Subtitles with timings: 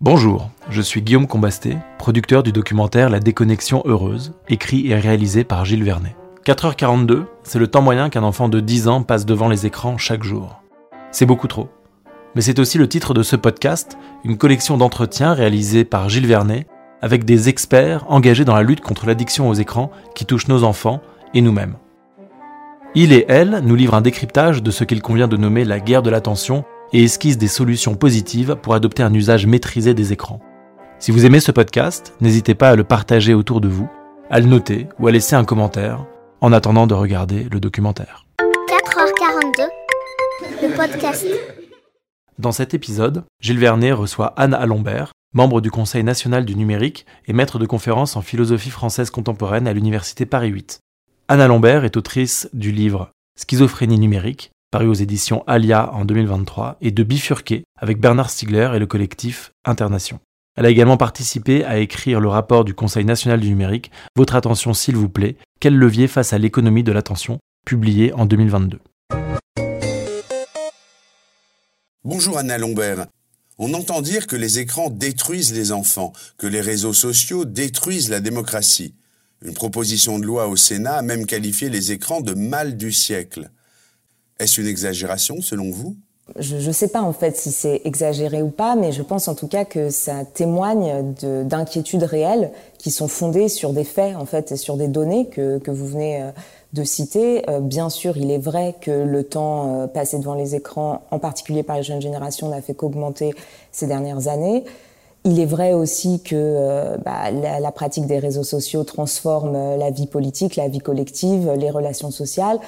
[0.00, 5.64] Bonjour, je suis Guillaume Combasté, producteur du documentaire La déconnexion heureuse, écrit et réalisé par
[5.64, 6.14] Gilles Vernet.
[6.44, 10.22] 4h42, c'est le temps moyen qu'un enfant de 10 ans passe devant les écrans chaque
[10.22, 10.62] jour.
[11.10, 11.68] C'est beaucoup trop.
[12.36, 16.68] Mais c'est aussi le titre de ce podcast, une collection d'entretiens réalisés par Gilles Vernet
[17.02, 21.00] avec des experts engagés dans la lutte contre l'addiction aux écrans qui touche nos enfants
[21.34, 21.74] et nous-mêmes.
[22.94, 26.02] Il et elle nous livrent un décryptage de ce qu'il convient de nommer la guerre
[26.02, 30.40] de l'attention et esquisse des solutions positives pour adopter un usage maîtrisé des écrans.
[30.98, 33.88] Si vous aimez ce podcast, n'hésitez pas à le partager autour de vous,
[34.30, 36.04] à le noter ou à laisser un commentaire
[36.40, 38.26] en attendant de regarder le documentaire.
[38.68, 39.68] 4h42,
[40.62, 41.26] le podcast.
[42.38, 47.32] Dans cet épisode, Gilles Vernet reçoit Anne Alombert, membre du Conseil national du numérique et
[47.32, 50.80] maître de conférences en philosophie française contemporaine à l'Université Paris 8.
[51.28, 56.90] Anne Alombert est autrice du livre Schizophrénie numérique, paru aux éditions Alia en 2023, et
[56.90, 60.20] de Bifurquer avec Bernard Stiegler et le collectif Internation.
[60.56, 64.74] Elle a également participé à écrire le rapport du Conseil national du numérique Votre attention
[64.74, 68.78] s'il vous plaît, quel levier face à l'économie de l'attention, publié en 2022.
[72.04, 73.06] Bonjour Anna Lombert.
[73.58, 78.20] On entend dire que les écrans détruisent les enfants, que les réseaux sociaux détruisent la
[78.20, 78.94] démocratie.
[79.42, 83.50] Une proposition de loi au Sénat a même qualifié les écrans de mal du siècle.
[84.38, 85.96] Est-ce une exagération selon vous?
[86.38, 89.34] Je ne sais pas en fait si c'est exagéré ou pas, mais je pense en
[89.34, 94.52] tout cas que ça témoigne d'inquiétudes réelles qui sont fondées sur des faits en fait
[94.52, 96.30] et sur des données que, que vous venez euh,
[96.74, 97.48] de citer.
[97.48, 101.18] Euh, bien sûr, il est vrai que le temps euh, passé devant les écrans, en
[101.18, 103.32] particulier par les jeunes générations, n'a fait qu'augmenter
[103.72, 104.64] ces dernières années.
[105.24, 110.06] Il est vrai aussi que bah, la, la, pratique des réseaux sociaux transforme la vie
[110.06, 112.60] politique, la vie collective, les relations sociales.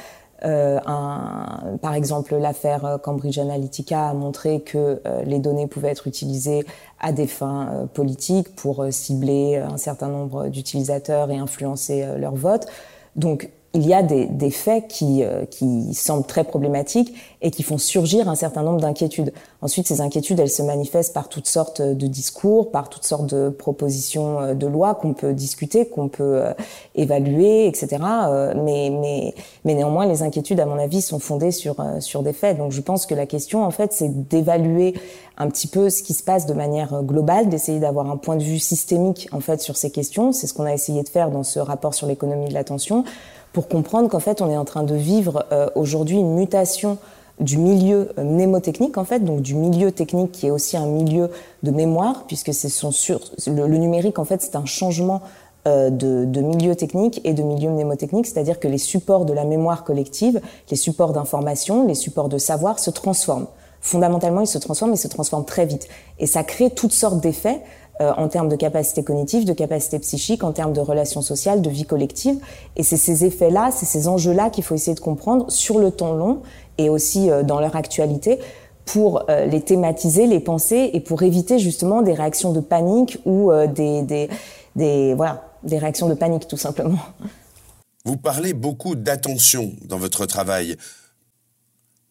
[0.44, 6.06] Euh, un, par exemple, l'affaire Cambridge Analytica a montré que euh, les données pouvaient être
[6.06, 6.64] utilisées
[6.98, 12.66] à des fins euh, politiques pour cibler un certain nombre d'utilisateurs et influencer leur vote.
[13.72, 17.78] Il y a des, des faits qui, euh, qui, semblent très problématiques et qui font
[17.78, 19.32] surgir un certain nombre d'inquiétudes.
[19.62, 23.48] Ensuite, ces inquiétudes, elles se manifestent par toutes sortes de discours, par toutes sortes de
[23.48, 26.52] propositions euh, de loi qu'on peut discuter, qu'on peut euh,
[26.96, 27.88] évaluer, etc.
[28.56, 32.58] Mais, mais, mais néanmoins, les inquiétudes, à mon avis, sont fondées sur, sur des faits.
[32.58, 34.94] Donc, je pense que la question, en fait, c'est d'évaluer
[35.38, 38.42] un petit peu ce qui se passe de manière globale, d'essayer d'avoir un point de
[38.42, 40.32] vue systémique, en fait, sur ces questions.
[40.32, 43.04] C'est ce qu'on a essayé de faire dans ce rapport sur l'économie de l'attention
[43.52, 46.98] pour comprendre qu'en fait, on est en train de vivre euh, aujourd'hui une mutation
[47.40, 51.30] du milieu euh, mnémotechnique, en fait, donc du milieu technique qui est aussi un milieu
[51.62, 55.22] de mémoire, puisque son sur, le, numérique, en fait, c'est un changement
[55.66, 59.44] euh, de, de, milieu technique et de milieu mnémotechnique, c'est-à-dire que les supports de la
[59.44, 60.40] mémoire collective,
[60.70, 63.46] les supports d'information, les supports de savoir se transforment.
[63.80, 65.88] Fondamentalement, ils se transforment, ils se transforment très vite.
[66.18, 67.62] Et ça crée toutes sortes d'effets
[68.00, 71.70] euh, en termes de capacité cognitive, de capacité psychique, en termes de relations sociales, de
[71.70, 72.38] vie collective.
[72.76, 76.12] Et c'est ces effets-là, c'est ces enjeux-là qu'il faut essayer de comprendre sur le temps
[76.12, 76.42] long
[76.78, 78.38] et aussi euh, dans leur actualité
[78.84, 83.52] pour euh, les thématiser, les penser et pour éviter justement des réactions de panique ou
[83.52, 84.28] des, des,
[84.76, 86.98] des, voilà, des réactions de panique tout simplement.
[88.04, 90.76] Vous parlez beaucoup d'attention dans votre travail.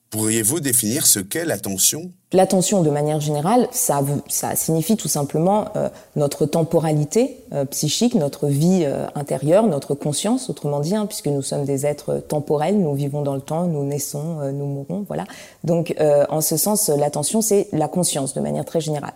[0.10, 5.88] Pourriez-vous définir ce qu'est l'attention L'attention, de manière générale, ça, ça signifie tout simplement euh,
[6.16, 11.44] notre temporalité euh, psychique, notre vie euh, intérieure, notre conscience, autrement dit, hein, puisque nous
[11.44, 15.26] sommes des êtres temporels, nous vivons dans le temps, nous naissons, nous mourons, voilà.
[15.64, 19.14] Donc, en ce sens, l'attention, c'est la conscience, de manière très générale.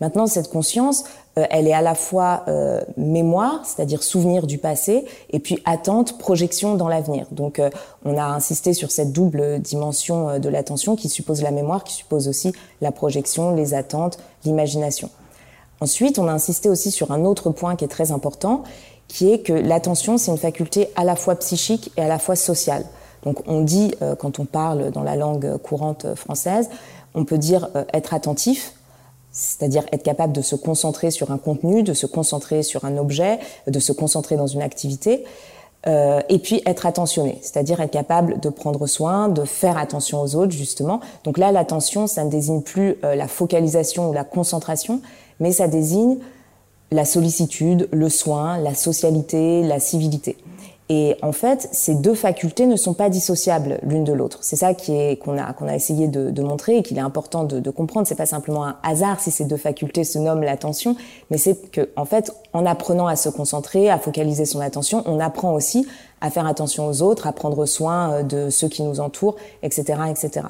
[0.00, 1.08] Maintenant, cette conscience, euh,
[1.50, 6.76] elle est à la fois euh, mémoire, c'est-à-dire souvenir du passé, et puis attente, projection
[6.76, 7.26] dans l'avenir.
[7.30, 7.68] Donc, euh,
[8.06, 12.26] on a insisté sur cette double dimension de l'attention qui suppose la mémoire, qui suppose
[12.26, 15.10] aussi la projection, les attentes, l'imagination.
[15.80, 18.62] Ensuite, on a insisté aussi sur un autre point qui est très important,
[19.08, 22.34] qui est que l'attention, c'est une faculté à la fois psychique et à la fois
[22.34, 22.86] sociale.
[23.24, 26.70] Donc, on dit, quand on parle dans la langue courante française,
[27.14, 28.75] on peut dire être attentif,
[29.36, 33.38] c'est-à-dire être capable de se concentrer sur un contenu, de se concentrer sur un objet,
[33.66, 35.24] de se concentrer dans une activité,
[35.86, 40.36] euh, et puis être attentionné, c'est-à-dire être capable de prendre soin, de faire attention aux
[40.36, 41.00] autres, justement.
[41.24, 45.02] Donc là, l'attention, ça ne désigne plus euh, la focalisation ou la concentration,
[45.38, 46.16] mais ça désigne
[46.90, 50.38] la sollicitude, le soin, la socialité, la civilité.
[50.88, 54.38] Et en fait, ces deux facultés ne sont pas dissociables l'une de l'autre.
[54.42, 57.02] C'est ça qui est qu'on a qu'on a essayé de, de montrer et qu'il est
[57.02, 58.06] important de, de comprendre.
[58.06, 60.94] C'est pas simplement un hasard si ces deux facultés se nomment l'attention,
[61.30, 65.18] mais c'est que en fait, en apprenant à se concentrer, à focaliser son attention, on
[65.18, 65.86] apprend aussi
[66.20, 69.98] à faire attention aux autres, à prendre soin euh, de ceux qui nous entourent, etc.,
[70.08, 70.46] etc.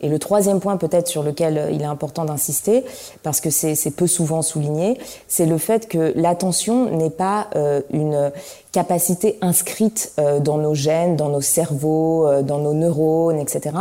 [0.00, 2.84] Et le troisième point peut-être sur lequel euh, il est important d'insister,
[3.22, 8.30] parce que c'est peu souvent souligné, c'est le fait que l'attention n'est pas euh, une
[8.72, 13.74] capacité inscrite euh, dans nos gènes, dans nos cerveaux, dans nos neurones, etc.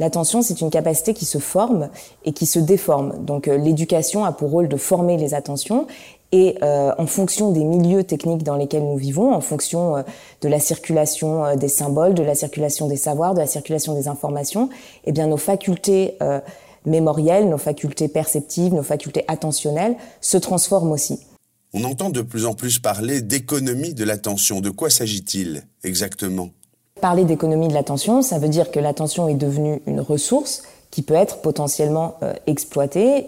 [0.00, 1.88] L'attention, c'est une capacité qui se forme
[2.24, 3.24] et qui se déforme.
[3.24, 5.86] Donc l'éducation a pour rôle de former les attentions
[6.32, 10.02] et euh, en fonction des milieux techniques dans lesquels nous vivons, en fonction euh,
[10.42, 14.08] de la circulation euh, des symboles, de la circulation des savoirs, de la circulation des
[14.08, 14.68] informations,
[15.04, 16.18] eh bien nos facultés
[16.84, 21.20] mémorielles, nos facultés perceptives, nos facultés attentionnelles se transforment aussi.
[21.74, 24.60] On entend de plus en plus parler d'économie de l'attention.
[24.60, 26.48] De quoi s'agit-il exactement?
[27.00, 31.14] Parler d'économie de l'attention, ça veut dire que l'attention est devenue une ressource qui peut
[31.14, 32.16] être potentiellement
[32.46, 33.26] exploitée,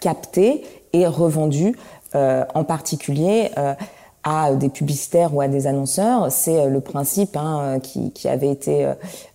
[0.00, 1.76] captée et revendue
[2.14, 3.74] en particulier euh,
[4.24, 6.30] à des publicitaires ou à des annonceurs.
[6.30, 8.88] C'est euh, le principe hein, qui, qui, avait été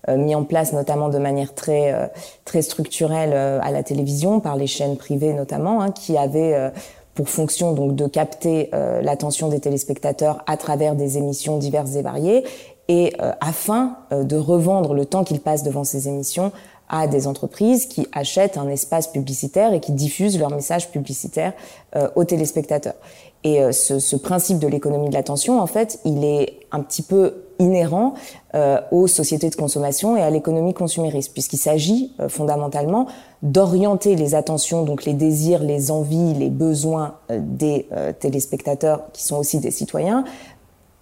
[0.08, 2.10] mis en place notamment de manière très
[2.46, 6.72] très structurelle à la télévision par les chaînes privées notamment, hein, qui avaient
[7.14, 8.72] pour fonction donc de capter
[9.02, 12.46] l'attention des téléspectateurs à travers des émissions diverses et variées
[12.88, 16.54] et afin de revendre le temps qu'ils passent devant ces émissions
[16.90, 21.54] à des entreprises qui achètent un espace publicitaire et qui diffusent leurs messages publicitaires
[21.96, 22.96] euh, aux téléspectateurs.
[23.44, 27.02] Et euh, ce, ce, principe de l'économie de l'attention, en fait, il est un petit
[27.02, 28.14] peu inhérent
[28.56, 33.08] euh, aux sociétés de consommation et à l'économie consumériste, puisqu'il s'agit euh, fondamentalement
[33.44, 37.88] d'orienter les attentions, donc les désirs, les envies, les besoins des
[38.20, 40.24] téléspectateurs, qui sont aussi des citoyens.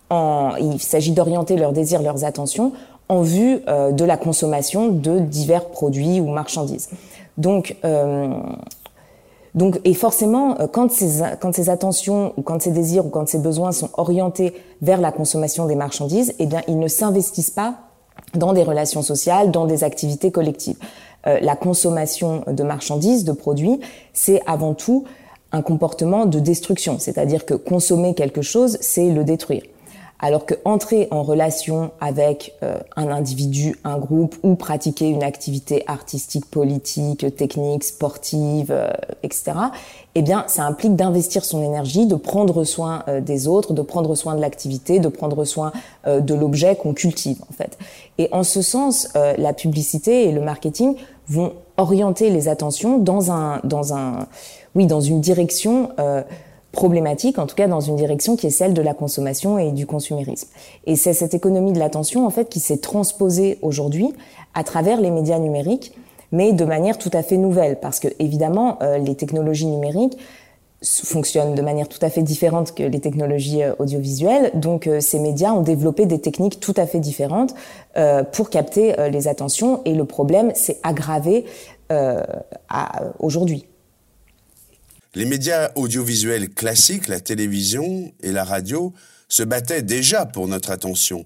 [0.09, 2.73] En, il s'agit d'orienter leurs désirs, leurs attentions
[3.09, 6.89] en vue euh, de la consommation de divers produits ou marchandises.
[7.37, 8.29] Donc, euh,
[9.55, 13.27] donc, et forcément, euh, quand ces, quand ces attentions ou quand ces désirs ou quand
[13.27, 17.75] ces besoins sont orientés vers la consommation des marchandises, eh bien, ils ne s'investissent pas
[18.33, 20.77] dans des relations sociales, dans des activités collectives.
[21.25, 23.79] Euh, la consommation de marchandises, de produits,
[24.13, 25.05] c'est avant tout
[25.53, 29.63] un comportement de destruction, c'est-à-dire que consommer quelque chose, c'est le détruire.
[30.19, 35.83] Alors que entrer en relation avec euh, un individu, un groupe, ou pratiquer une activité
[35.87, 38.89] artistique, politique, technique, sportive, euh,
[39.23, 39.51] etc.,
[40.15, 44.15] eh bien, ça implique d'investir son énergie, de prendre soin euh, des autres, de prendre
[44.15, 45.73] soin de l'activité, de prendre soin
[46.07, 47.77] de l'objet qu'on cultive, en fait.
[48.17, 50.95] Et en ce sens, la publicité et le marketing
[51.27, 54.27] vont orienter les attentions dans un, dans un,
[54.75, 55.89] oui, dans une direction
[56.75, 59.87] problématique, en tout cas dans une direction qui est celle de la consommation et du
[59.87, 60.49] consumérisme.
[60.85, 64.13] Et c'est cette économie de l'attention en fait qui s'est transposée aujourd'hui
[64.53, 65.93] à travers les médias numériques,
[66.31, 70.17] mais de manière tout à fait nouvelle, parce que évidemment euh, les technologies numériques
[70.83, 74.51] fonctionnent de manière tout à fait différente que les technologies euh, audiovisuelles.
[74.53, 77.55] Donc euh, ces médias ont développé des techniques tout à fait différentes
[78.33, 81.45] pour capter les attentions et le problème s'est aggravé
[83.19, 83.65] aujourd'hui.
[85.15, 88.91] Les médias audiovisuels classiques, la télévision et la radio,
[89.29, 91.25] se battaient déjà pour notre attention.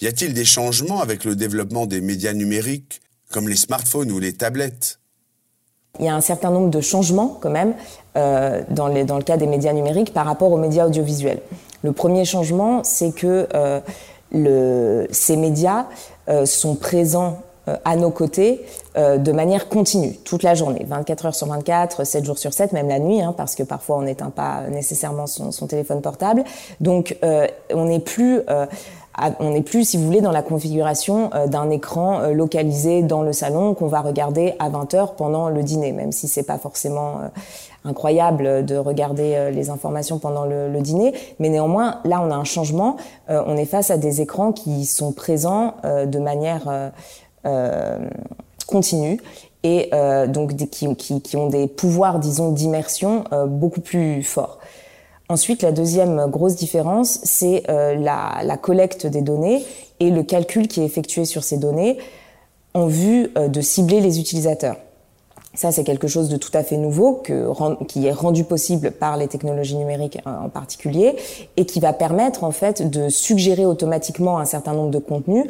[0.00, 3.00] Y a-t-il des changements avec le développement des médias numériques,
[3.32, 5.00] comme les smartphones ou les tablettes?
[5.98, 7.74] Il y a un certain nombre de changements quand même
[8.16, 11.40] euh, dans, le cas des médias numériques par rapport aux médias audiovisuels.
[11.82, 15.86] Le premier changement, c'est que euh, ces médias
[16.28, 17.42] euh, sont présents
[17.84, 18.60] à nos côtés
[18.96, 22.72] euh, de manière continue, toute la journée, 24 heures sur 24, 7 jours sur 7,
[22.72, 26.44] même la nuit, hein, parce que parfois on n'éteint pas nécessairement son, son, téléphone portable.
[26.80, 28.42] Donc euh, on n'est plus
[29.38, 33.72] on n'est plus, si vous voulez, dans la configuration d'un écran localisé dans le salon
[33.72, 37.20] qu'on va regarder à 20 heures pendant le dîner, même si c'est pas forcément
[37.84, 41.14] incroyable de regarder les informations pendant le, le, dîner.
[41.38, 42.96] Mais néanmoins, là, on a un changement.
[43.28, 46.92] on est face à des écrans qui sont présents de manière
[47.46, 47.98] euh,
[48.64, 49.20] continue
[49.62, 54.58] et euh, donc qui, ont des pouvoirs, disons, d'immersion euh, beaucoup plus forts.
[55.28, 59.64] Ensuite, la deuxième grosse différence, c'est la, la, collecte des données
[59.98, 61.96] et le calcul qui est effectué sur ces données
[62.74, 64.76] en vue de cibler les utilisateurs.
[65.54, 67.22] Ça, c'est quelque chose de tout à fait nouveau
[67.88, 71.14] qui est rendu possible par les technologies numériques en particulier
[71.56, 75.46] et qui va permettre en fait de suggérer automatiquement un certain nombre de contenus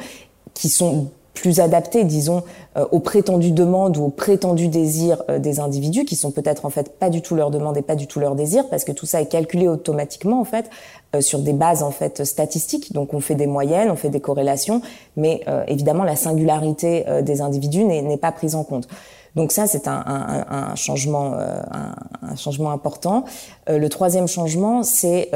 [0.53, 2.45] qui sont plus adapté, disons,
[2.77, 6.71] euh, aux prétendues demandes ou aux prétendus désirs euh, des individus, qui sont peut-être en
[6.71, 9.05] fait pas du tout leurs demandes et pas du tout leurs désirs, parce que tout
[9.05, 10.71] ça est calculé automatiquement en fait
[11.15, 12.93] euh, sur des bases en fait statistiques.
[12.93, 14.81] Donc on fait des moyennes, on fait des corrélations,
[15.17, 18.89] mais évidemment la singularité des individus n'est pas prise en compte.
[19.35, 23.25] Donc ça, c'est un, un, un, changement, un, un, changement important.
[23.67, 25.31] le troisième changement, c'est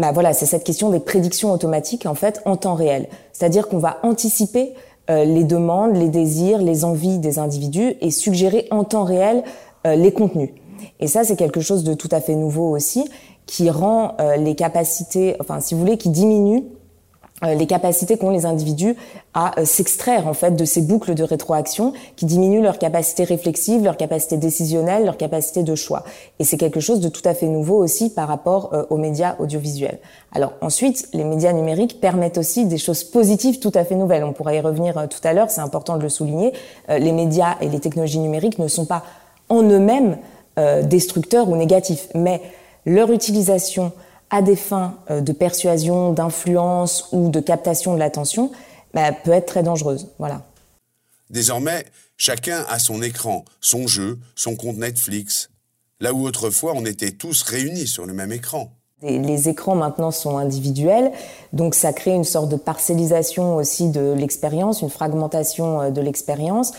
[0.00, 3.08] bah voilà, c'est cette question des prédictions automatiques en fait en temps réel.
[3.32, 4.74] C'est-à-dire qu'on va anticiper
[5.08, 9.42] les demandes, les désirs, les envies des individus et suggérer en temps réel
[9.84, 10.50] les contenus.
[11.00, 13.04] Et ça, c'est quelque chose de tout à fait nouveau aussi,
[13.44, 16.79] qui rend les capacités, enfin, si vous voulez, qui diminue euh,
[17.42, 18.96] les capacités qu'ont les individus
[19.32, 23.82] à euh, s'extraire en fait de ces boucles de rétroaction qui diminuent leur capacité réflexive,
[23.84, 26.04] leur capacité décisionnelle, leur capacité de choix.
[26.38, 29.36] Et c'est quelque chose de tout à fait nouveau aussi par rapport euh, aux médias
[29.38, 29.98] audiovisuels.
[30.32, 34.24] Alors ensuite, les médias numériques permettent aussi des choses positives tout à fait nouvelles.
[34.24, 36.52] On pourra y revenir tout à l'heure, c'est important de le souligner.
[36.88, 39.02] les médias et les technologies numériques ne sont pas
[39.48, 40.18] en eux-mêmes
[40.84, 42.40] destructeurs ou négatifs, mais
[42.86, 43.92] leur utilisation
[44.30, 48.50] à des fins euh, de persuasion, d'influence ou de captation de l'attention,
[48.94, 50.08] bah, peut être très dangereuse.
[50.18, 50.42] Voilà.
[51.30, 51.84] Désormais,
[52.16, 55.50] chacun a son écran, son jeu, son compte Netflix.
[56.00, 58.72] Là où autrefois on était tous réunis sur le même écran.
[59.02, 61.10] Les écrans maintenant sont individuels,
[61.54, 66.72] donc ça crée une sorte de parcellisation aussi de l'expérience, une fragmentation euh, de l'expérience.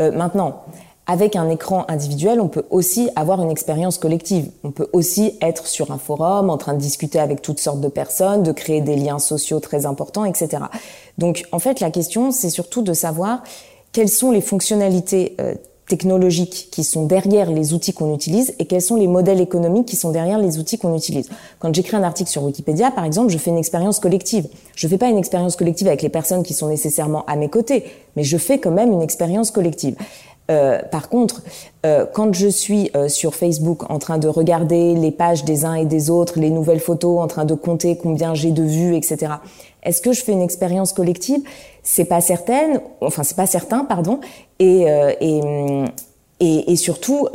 [0.00, 0.64] Euh, maintenant,
[1.06, 4.50] avec un écran individuel, on peut aussi avoir une expérience collective.
[4.64, 7.88] On peut aussi être sur un forum, en train de discuter avec toutes sortes de
[7.88, 10.64] personnes, de créer des liens sociaux très importants, etc.
[11.16, 13.44] Donc, en fait, la question, c'est surtout de savoir
[13.92, 15.54] quelles sont les fonctionnalités euh,
[15.88, 19.96] technologiques qui sont derrière les outils qu'on utilise et quels sont les modèles économiques qui
[19.96, 21.28] sont derrière les outils qu'on utilise.
[21.60, 24.48] Quand j'écris un article sur Wikipédia, par exemple, je fais une expérience collective.
[24.74, 27.84] Je fais pas une expérience collective avec les personnes qui sont nécessairement à mes côtés,
[28.16, 29.94] mais je fais quand même une expérience collective.
[30.50, 31.42] Euh, par contre,
[31.84, 35.74] euh, quand je suis euh, sur Facebook en train de regarder les pages des uns
[35.74, 39.32] et des autres, les nouvelles photos, en train de compter combien j'ai de vues, etc.
[39.82, 41.40] Est-ce que je fais une expérience collective?
[41.82, 44.20] C'est pas certaine, enfin c'est pas certain, pardon.
[44.58, 44.86] Et
[45.20, 45.40] et,
[46.40, 47.28] et, et surtout,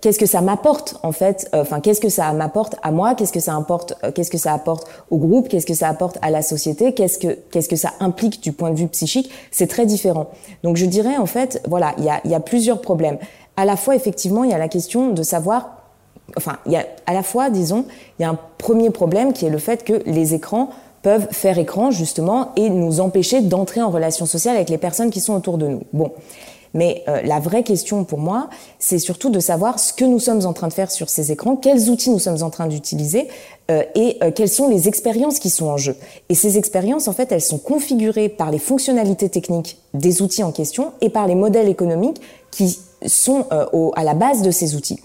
[0.00, 3.32] qu'est-ce que ça m'apporte en fait euh, enfin qu'est-ce que ça m'apporte à moi qu'est-ce
[3.32, 6.30] que ça apporte euh, qu'est-ce que ça apporte au groupe qu'est-ce que ça apporte à
[6.30, 9.86] la société qu'est-ce que qu'est-ce que ça implique du point de vue psychique c'est très
[9.86, 10.28] différent.
[10.62, 13.18] Donc je dirais en fait voilà il y a, y a plusieurs problèmes.
[13.56, 15.76] À la fois effectivement il y a la question de savoir
[16.36, 17.84] enfin il y a à la fois disons
[18.18, 20.70] il y a un premier problème qui est le fait que les écrans
[21.02, 25.20] peuvent faire écran justement et nous empêcher d'entrer en relation sociale avec les personnes qui
[25.20, 25.82] sont autour de nous.
[25.92, 26.12] Bon
[26.74, 28.48] mais euh, la vraie question pour moi,
[28.78, 31.56] c'est surtout de savoir ce que nous sommes en train de faire sur ces écrans,
[31.56, 33.28] quels outils nous sommes en train d'utiliser
[33.70, 35.96] euh, et euh, quelles sont les expériences qui sont en jeu.
[36.28, 40.52] Et ces expériences, en fait, elles sont configurées par les fonctionnalités techniques des outils en
[40.52, 43.46] question et par les modèles économiques qui sont
[43.96, 45.00] à la base de ces outils.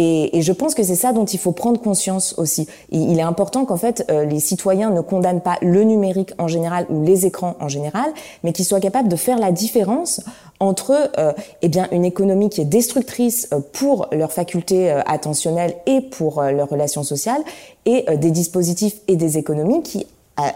[0.00, 2.68] Et, je pense que c'est ça dont il faut prendre conscience aussi.
[2.90, 6.86] il est important qu'en fait euh, les citoyens ne condamnent pas le numérique en général
[6.88, 8.12] ou les écrans en général,
[8.44, 10.20] mais qu'ils soient capables de faire la différence
[10.60, 16.00] entre euh, eh bien une économie qui est destructrice euh, pour leurs facultés attentionnelles et
[16.00, 17.42] pour leurs relations sociales
[17.84, 20.06] et des dispositifs et des économies qui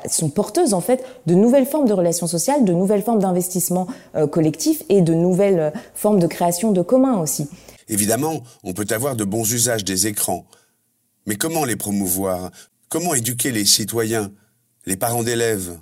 [0.07, 3.89] sont porteuses en fait de nouvelles formes de relations sociales, de nouvelles formes d'investissement
[4.31, 7.49] collectif et de nouvelles formes de création de communs aussi.
[7.93, 10.47] Évidemment, on peut avoir de bons usages des écrans.
[11.27, 12.51] Mais comment les promouvoir?
[12.89, 14.33] Comment éduquer les citoyens,
[14.87, 15.79] les parents d'élèves?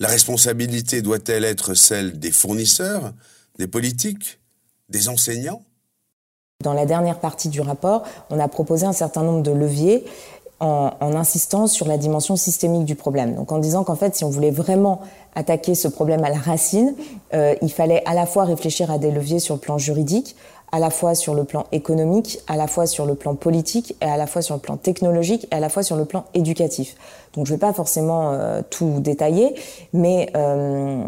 [0.00, 3.14] La responsabilité doit-elle être celle des fournisseurs,
[3.58, 4.38] des politiques,
[4.90, 5.62] des enseignants?
[6.62, 10.04] Dans la dernière partie du rapport, on a proposé un certain nombre de leviers
[10.60, 13.34] en, insistant sur la dimension systémique du problème.
[13.34, 15.00] Donc en disant qu'en fait, si on voulait vraiment
[15.34, 16.94] attaquer ce problème à la racine,
[17.32, 20.36] euh, il fallait à la fois réfléchir à des leviers sur le plan juridique,
[20.72, 24.04] à la fois sur le plan économique, à la fois sur le plan politique, et
[24.06, 26.96] à la fois sur le plan technologique, et à la fois sur le plan éducatif.
[27.34, 29.54] Donc je ne vais pas forcément euh, tout détailler,
[29.92, 31.02] mais, euh,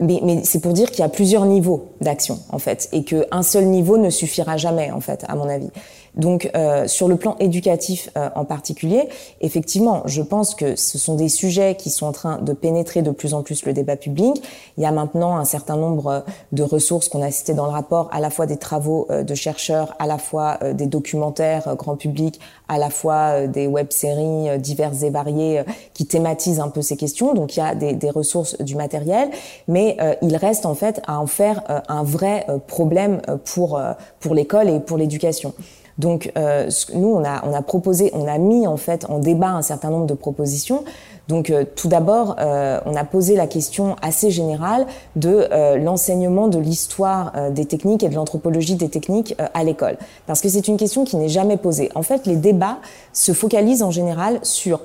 [0.00, 3.42] mais, mais c'est pour dire qu'il y a plusieurs niveaux d'action en fait, et qu'un
[3.42, 5.70] seul niveau ne suffira jamais en fait, à mon avis.
[6.16, 9.08] Donc euh, sur le plan éducatif euh, en particulier,
[9.40, 13.10] effectivement, je pense que ce sont des sujets qui sont en train de pénétrer de
[13.10, 14.42] plus en plus le débat public.
[14.78, 18.08] Il y a maintenant un certain nombre de ressources qu'on a citées dans le rapport,
[18.12, 22.40] à la fois des travaux euh, de chercheurs, à la fois des documentaires grand public,
[22.68, 27.34] à la fois des web-séries diverses et variées qui thématisent un peu ces questions.
[27.34, 29.30] Donc il y a des, des ressources du matériel,
[29.68, 33.80] mais il reste en fait à en faire un vrai problème pour
[34.20, 35.52] pour l'école et pour l'éducation.
[35.98, 39.50] Donc euh, nous, on a, on a proposé, on a mis en fait en débat
[39.50, 40.84] un certain nombre de propositions.
[41.28, 44.86] Donc euh, tout d'abord, euh, on a posé la question assez générale
[45.16, 49.96] de l'enseignement de l'histoire des techniques et de l'anthropologie des techniques à l'école.
[50.26, 51.90] Parce que c'est une question qui n'est jamais posée.
[51.94, 52.78] En fait, les débats
[53.12, 54.80] se focalisent en général sur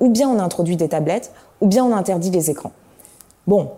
[0.00, 2.72] ou bien on introduit des tablettes, ou bien on interdit les écrans.
[3.46, 3.70] Bon,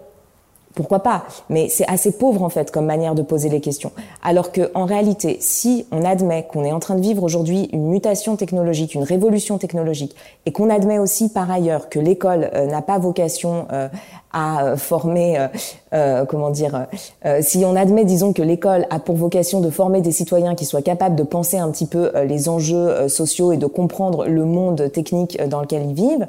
[0.74, 3.92] pourquoi pas Mais c'est assez pauvre en fait comme manière de poser les questions.
[4.22, 7.88] Alors que en réalité, si on admet qu'on est en train de vivre aujourd'hui une
[7.88, 10.14] mutation technologique, une révolution technologique,
[10.46, 13.88] et qu'on admet aussi par ailleurs que l'école euh, n'a pas vocation euh,
[14.32, 15.48] à former
[15.92, 16.86] euh, comment dire,
[17.24, 20.64] euh, si on admet, disons, que l'école a pour vocation de former des citoyens qui
[20.64, 24.90] soient capables de penser un petit peu les enjeux sociaux et de comprendre le monde
[24.92, 26.26] technique dans lequel ils vivent,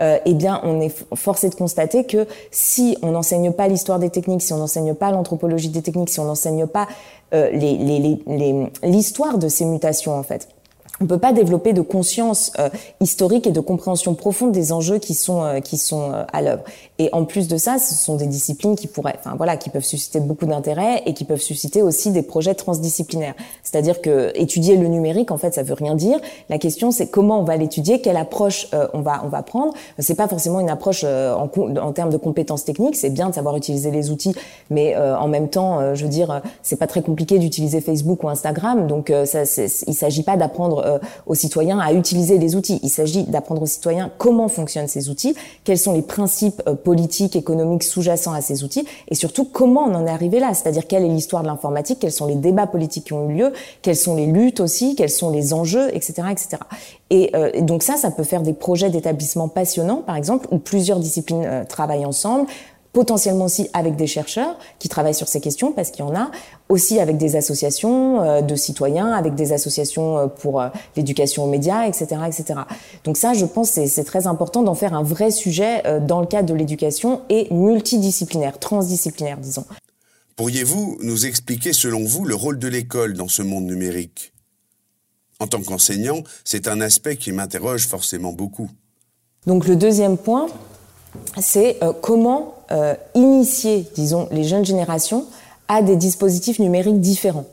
[0.00, 4.42] eh bien, on est forcé de constater que si on n'enseigne pas l'histoire des techniques,
[4.42, 6.88] si on n'enseigne pas l'anthropologie des techniques, si on n'enseigne pas
[8.82, 10.48] l'histoire de ces mutations, en fait,
[11.00, 12.68] on peut pas développer de conscience euh,
[13.00, 16.62] historique et de compréhension profonde des enjeux qui sont euh, qui sont euh, à l'œuvre.
[16.98, 19.84] Et en plus de ça, ce sont des disciplines qui pourraient, enfin voilà, qui peuvent
[19.84, 23.34] susciter beaucoup d'intérêt et qui peuvent susciter aussi des projets transdisciplinaires.
[23.64, 26.20] C'est-à-dire que étudier le numérique, en fait, ça veut rien dire.
[26.48, 29.74] La question, c'est comment on va l'étudier, quelle approche on va on va prendre.
[29.98, 32.96] C'est pas forcément une approche en, en termes de compétences techniques.
[32.96, 34.34] C'est bien de savoir utiliser les outils,
[34.70, 38.86] mais en même temps, je veux dire, c'est pas très compliqué d'utiliser Facebook ou Instagram.
[38.86, 39.42] Donc, ça,
[39.86, 42.80] il s'agit pas d'apprendre euh, aux citoyens à utiliser les outils.
[42.82, 47.36] Il s'agit d'apprendre aux citoyens comment fonctionnent ces outils, quels sont les principes euh, politiques,
[47.36, 50.54] économiques sous-jacents à ces outils, et surtout comment on en est arrivé là.
[50.54, 53.52] C'est-à-dire quelle est l'histoire de l'informatique, quels sont les débats politiques qui ont eu lieu,
[53.82, 56.48] quelles sont les luttes aussi, quels sont les enjeux, etc., etc.
[57.12, 60.98] Euh, et, donc ça, ça peut faire des projets d'établissement passionnants, par exemple, où plusieurs
[60.98, 62.46] disciplines travaillent ensemble,
[62.94, 66.30] potentiellement aussi avec des chercheurs qui travaillent sur ces questions, parce qu'il y en a,
[66.70, 71.48] aussi avec des associations euh, de citoyens, avec des associations euh, pour euh, l'éducation aux
[71.48, 72.60] médias, etc., etc.
[73.02, 76.48] Donc ça, je pense, c'est très important d'en faire un vrai sujet dans le cadre
[76.48, 79.66] de l'éducation et multidisciplinaire, transdisciplinaire, disons.
[80.36, 84.32] Pourriez-vous nous expliquer, selon vous, le rôle de l'école dans ce monde numérique?
[85.40, 88.70] En tant qu'enseignant, c'est un aspect qui m'interroge forcément beaucoup.
[89.46, 90.46] Donc le deuxième point,
[91.38, 92.54] c'est comment
[93.14, 95.26] initier, disons, les jeunes générations
[95.68, 97.46] à des dispositifs numériques différents.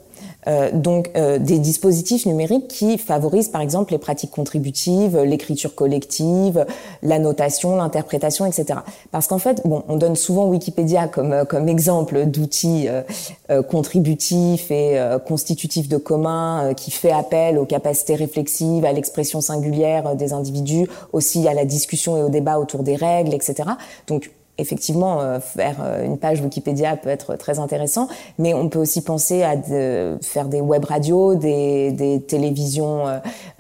[0.47, 6.65] Euh, donc euh, des dispositifs numériques qui favorisent par exemple les pratiques contributives, l'écriture collective,
[7.03, 8.79] la notation, l'interprétation, etc.
[9.11, 14.71] Parce qu'en fait, bon, on donne souvent Wikipédia comme euh, comme exemple d'outils euh, contributifs
[14.71, 20.87] et constitutifs de commun qui fait appel aux capacités réflexives, à l'expression singulière des individus,
[21.11, 23.69] aussi à la discussion et au débat autour des règles, etc.
[24.07, 28.79] Donc effectivement, euh, faire euh, une page Wikipédia peut être très intéressant, mais on peut
[28.79, 29.55] aussi penser à
[30.21, 33.05] faire des web radios, des, des télévisions,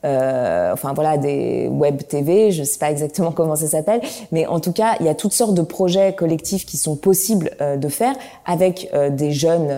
[0.05, 4.01] euh, enfin voilà, des web TV, je sais pas exactement comment ça s'appelle,
[4.31, 7.51] mais en tout cas, il y a toutes sortes de projets collectifs qui sont possibles
[7.59, 9.69] de faire avec des jeunes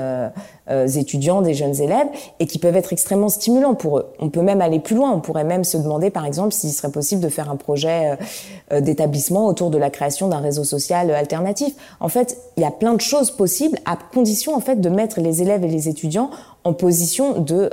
[0.62, 2.07] euh, étudiants, des jeunes élèves,
[2.39, 4.05] et qui peuvent être extrêmement stimulants pour eux.
[4.19, 5.11] On peut même aller plus loin.
[5.11, 8.15] On pourrait même se demander, par exemple, s'il serait possible de faire un projet euh,
[8.73, 11.73] euh, d'établissement autour de la création d'un réseau social alternatif.
[11.99, 15.19] En fait, il y a plein de choses possibles à condition, en fait, de mettre
[15.19, 16.29] les élèves et les étudiants
[16.63, 17.69] en position de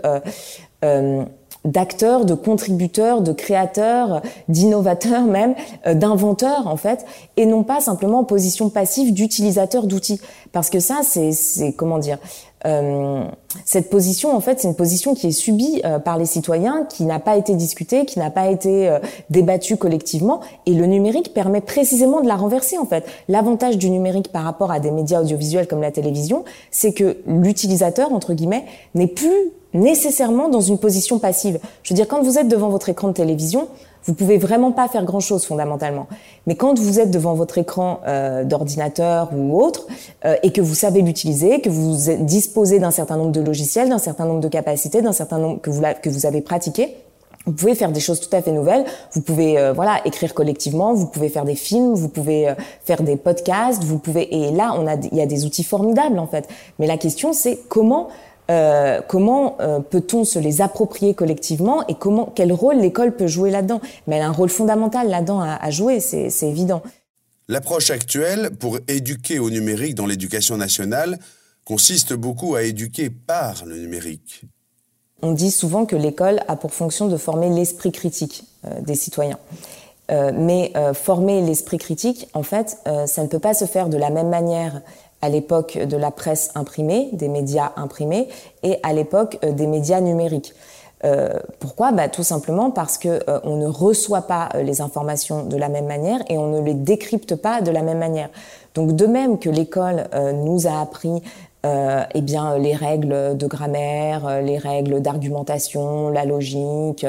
[1.66, 7.04] d'acteurs, de contributeurs, de créateurs, d'innovateurs même, d'inventeurs en fait,
[7.36, 10.22] et non pas simplement en position passive d'utilisateur d'outils.
[10.52, 12.18] Parce que ça, c'est comment dire,
[12.66, 13.24] euh,
[13.64, 17.04] cette position, en fait, c'est une position qui est subie euh, par les citoyens, qui
[17.04, 18.98] n'a pas été discutée, qui n'a pas été euh,
[19.30, 23.04] débattue collectivement, et le numérique permet précisément de la renverser, en fait.
[23.28, 28.12] L'avantage du numérique par rapport à des médias audiovisuels comme la télévision, c'est que l'utilisateur,
[28.12, 31.60] entre guillemets, n'est plus nécessairement dans une position passive.
[31.82, 33.68] Je veux dire, quand vous êtes devant votre écran de télévision,
[34.04, 36.06] vous pouvez vraiment pas faire grand chose fondamentalement.
[36.46, 39.86] Mais quand vous êtes devant votre écran euh, d'ordinateur ou autre
[40.24, 43.98] euh, et que vous savez l'utiliser, que vous disposez d'un certain nombre de logiciels, d'un
[43.98, 46.96] certain nombre de capacités, d'un certain nombre que vous que vous avez pratiqué,
[47.46, 48.84] vous pouvez faire des choses tout à fait nouvelles.
[49.12, 50.92] Vous pouvez euh, voilà écrire collectivement.
[50.92, 51.94] Vous pouvez faire des films.
[51.94, 53.82] Vous pouvez euh, faire des podcasts.
[53.82, 56.48] Vous pouvez et là on a il y a des outils formidables en fait.
[56.78, 58.08] Mais la question c'est comment
[58.50, 63.50] euh, comment euh, peut-on se les approprier collectivement et comment quel rôle l'école peut jouer
[63.50, 63.80] là-dedans?
[64.06, 66.82] Mais elle a un rôle fondamental là-dedans à, jouer, c'est évident.
[67.46, 71.18] L'approche actuelle pour éduquer au numérique dans l'éducation nationale
[71.64, 74.42] consiste beaucoup à éduquer par le numérique.
[75.22, 79.38] On dit souvent que l'école a pour fonction de former l'esprit critique euh, des citoyens.
[80.34, 84.28] mais former l'esprit critique, en fait, ça ne peut pas se faire de la même
[84.28, 84.82] manière
[85.22, 88.28] à l'époque de la presse imprimée, des médias imprimés,
[88.62, 90.54] et à l'époque euh, des médias numériques.
[91.04, 91.30] Euh,
[91.60, 91.92] pourquoi?
[91.92, 95.86] Bah, Tout simplement parce que euh, on ne reçoit pas les informations de la même
[95.86, 98.28] manière et on ne les décrypte pas de la même manière.
[98.74, 101.22] Donc de même que l'école nous a appris
[101.66, 107.04] euh, eh bien les règles de grammaire, euh, les règles d'argumentation, la logique,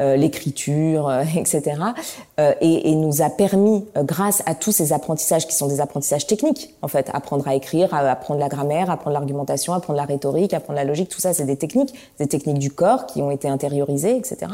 [0.00, 1.80] euh, l'écriture, euh, etc.
[2.60, 6.74] Et, et, nous a permis, grâce à tous ces apprentissages qui sont des apprentissages techniques,
[6.82, 10.84] en fait, apprendre à écrire, apprendre la grammaire, apprendre l'argumentation, apprendre la rhétorique, apprendre la
[10.84, 14.52] logique, tout ça, c'est des techniques, des techniques du corps qui ont été intériorisées, etc.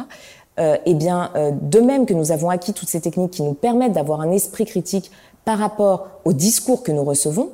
[0.59, 4.21] Eh bien, de même que nous avons acquis toutes ces techniques qui nous permettent d'avoir
[4.21, 5.11] un esprit critique
[5.45, 7.51] par rapport au discours que nous recevons,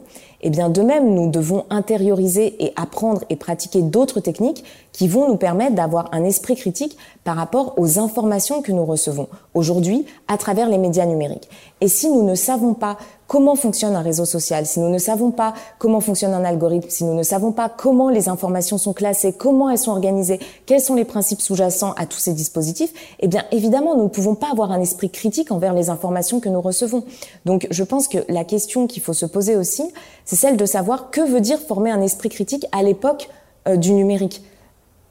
[0.47, 5.27] eh bien de même, nous devons intérioriser et apprendre et pratiquer d'autres techniques qui vont
[5.27, 10.37] nous permettre d'avoir un esprit critique par rapport aux informations que nous recevons aujourd'hui à
[10.37, 11.49] travers les médias numériques.
[11.85, 15.31] Et si nous ne savons pas comment fonctionne un réseau social, si nous ne savons
[15.31, 19.35] pas comment fonctionne un algorithme, si nous ne savons pas comment les informations sont classées,
[19.35, 23.45] comment elles sont organisées, quels sont les principes sous-jacents à tous ces dispositifs, eh bien
[23.53, 27.05] évidemment, nous ne pouvons pas avoir un esprit critique envers les informations que nous recevons.
[27.45, 29.83] Donc je pense que la question qu'il faut se poser aussi,
[30.25, 33.29] c'est celle de savoir que veut dire former un esprit critique à l'époque
[33.69, 34.43] euh, du numérique.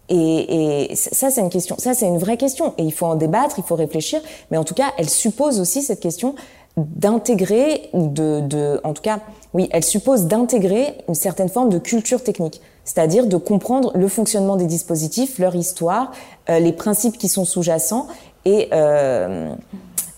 [0.10, 1.76] Et, et, ça, c'est une question.
[1.80, 2.74] Ça, c'est une vraie question.
[2.78, 4.22] Et il faut en débattre, il faut réfléchir.
[4.52, 6.36] Mais en tout cas, elle suppose aussi cette question
[6.78, 9.20] d'intégrer, de, de, en tout cas,
[9.54, 14.56] oui, elle suppose d'intégrer une certaine forme de culture technique, c'est-à-dire de comprendre le fonctionnement
[14.56, 16.12] des dispositifs, leur histoire,
[16.50, 18.08] euh, les principes qui sont sous-jacents,
[18.46, 19.54] et euh,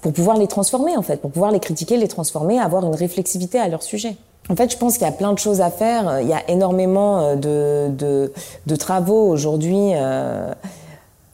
[0.01, 3.59] pour pouvoir les transformer en fait, pour pouvoir les critiquer, les transformer, avoir une réflexivité
[3.59, 4.15] à leur sujet.
[4.49, 6.21] En fait, je pense qu'il y a plein de choses à faire.
[6.21, 8.31] Il y a énormément euh, de, de,
[8.65, 9.91] de travaux aujourd'hui.
[9.95, 10.53] Euh,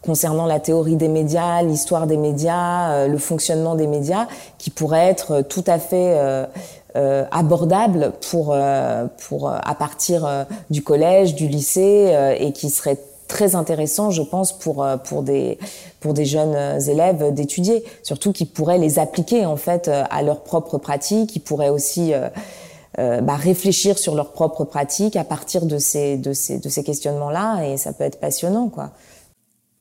[0.02, 5.08] concernant la théorie des médias, l'histoire des médias, euh, le fonctionnement des médias, qui pourrait
[5.08, 6.46] être tout à fait euh,
[6.96, 8.56] euh, abordable pour,
[9.28, 14.86] pour à partir du collège, du lycée, et qui serait très intéressant, je pense, pour
[15.06, 15.58] pour des
[16.02, 20.80] pour des jeunes élèves d'étudier, surtout qui pourraient les appliquer en fait à leurs propres
[20.80, 22.12] pratiques, qui pourraient aussi
[22.98, 27.70] bah, réfléchir sur leurs propres pratiques à partir de ces de ces de ces questionnements-là,
[27.70, 28.90] et ça peut être passionnant, quoi.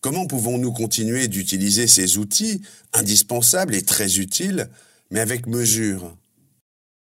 [0.03, 2.63] Comment pouvons-nous continuer d'utiliser ces outils
[2.95, 4.71] indispensables et très utiles,
[5.11, 6.15] mais avec mesure?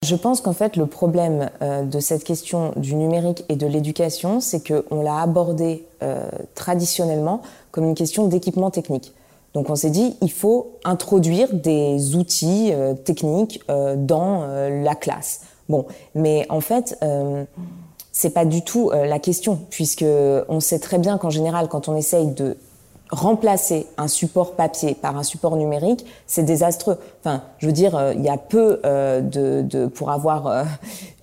[0.05, 4.41] Je pense qu'en fait, le problème euh, de cette question du numérique et de l'éducation,
[4.41, 9.13] c'est qu'on l'a abordé euh, traditionnellement comme une question d'équipement technique.
[9.55, 15.43] Donc on s'est dit, il faut introduire des outils euh, techniques dans la classe.
[15.69, 16.99] Bon, mais en fait,
[18.11, 20.05] c'est pas du tout la question, puisque
[20.49, 22.57] on sait très bien qu'en général, quand on essaye de
[23.11, 26.99] remplacer un support papier par un support numérique, c'est désastreux.
[27.21, 30.65] Enfin, je veux dire, euh, il y a peu euh, de, de, pour avoir euh,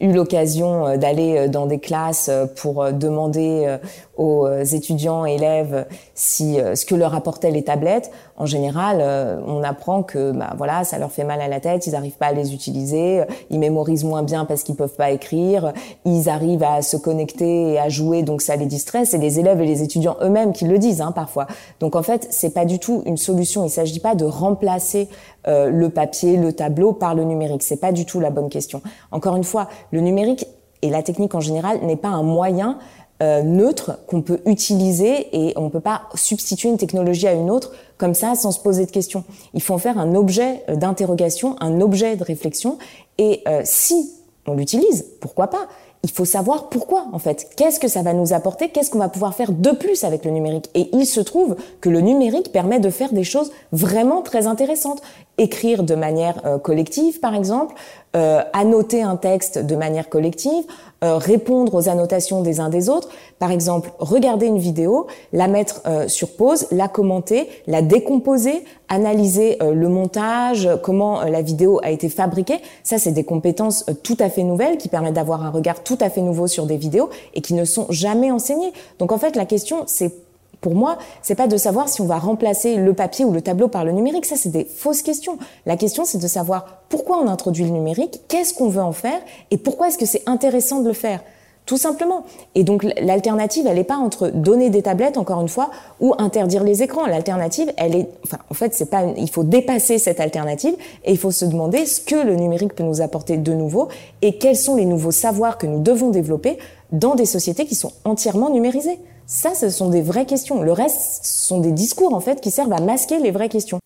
[0.01, 3.77] eu l'occasion d'aller dans des classes pour demander
[4.17, 8.11] aux étudiants, élèves, si ce que leur apportaient les tablettes.
[8.37, 9.01] En général,
[9.47, 12.27] on apprend que, bah, voilà, ça leur fait mal à la tête, ils n'arrivent pas
[12.27, 15.71] à les utiliser, ils mémorisent moins bien parce qu'ils peuvent pas écrire,
[16.03, 19.05] ils arrivent à se connecter et à jouer, donc ça les distrait.
[19.05, 21.47] C'est les élèves et les étudiants eux-mêmes qui le disent, hein, parfois.
[21.79, 23.63] Donc en fait, c'est pas du tout une solution.
[23.65, 25.09] Il s'agit pas de remplacer
[25.47, 27.63] euh, le papier, le tableau par le numérique.
[27.63, 28.81] C'est pas du tout la bonne question.
[29.11, 30.45] Encore une fois, le numérique
[30.81, 32.77] et la technique en général n'est pas un moyen
[33.23, 37.49] euh, neutre qu'on peut utiliser et on ne peut pas substituer une technologie à une
[37.49, 39.23] autre comme ça sans se poser de questions.
[39.53, 42.77] Il faut en faire un objet euh, d'interrogation, un objet de réflexion
[43.17, 44.11] et si
[44.45, 45.67] on l'utilise, pourquoi pas?
[46.05, 47.49] Il faut savoir pourquoi en fait.
[47.57, 48.69] Qu'est-ce que ça va nous apporter?
[48.69, 50.69] Qu'est-ce qu'on va pouvoir faire de plus avec le numérique?
[50.75, 55.01] Et il se trouve que le numérique permet de faire des choses vraiment très intéressantes.
[55.39, 57.73] Écrire de manière euh, collective, par exemple,
[58.15, 60.63] euh, annoter un texte de manière collective,
[61.03, 63.09] euh, répondre aux annotations des uns des autres.
[63.39, 69.57] Par exemple, regarder une vidéo, la mettre euh, sur pause, la commenter, la décomposer, analyser
[69.61, 72.59] le montage, comment la vidéo a été fabriquée.
[72.83, 76.09] Ça, c'est des compétences tout à fait nouvelles qui permettent d'avoir un regard tout à
[76.09, 78.71] fait nouveau sur des vidéos et qui ne sont jamais enseignées.
[78.99, 80.13] Donc en fait, la question, c'est
[80.61, 83.67] pour moi, c'est pas de savoir si on va remplacer le papier ou le tableau
[83.67, 84.25] par le numérique.
[84.25, 85.37] Ça, c'est des fausses questions.
[85.65, 89.19] La question, c'est de savoir pourquoi on introduit le numérique, qu'est-ce qu'on veut en faire
[89.51, 91.21] et pourquoi est-ce que c'est intéressant de le faire.
[91.65, 92.25] Tout simplement.
[92.53, 96.63] Et donc l'alternative, elle n'est pas entre donner des tablettes, encore une fois, ou interdire
[96.63, 97.07] les écrans.
[97.07, 101.17] L'alternative, elle est, enfin, en fait, c'est pas, il faut dépasser cette alternative et il
[101.17, 103.87] faut se demander ce que le numérique peut nous apporter de nouveau
[104.21, 106.59] et quels sont les nouveaux savoirs que nous devons développer
[106.91, 108.99] dans des sociétés qui sont entièrement numérisées.
[109.27, 110.61] Ça, ce sont des vraies questions.
[110.61, 113.79] Le reste, ce sont des discours, en fait, qui servent à masquer les vraies questions.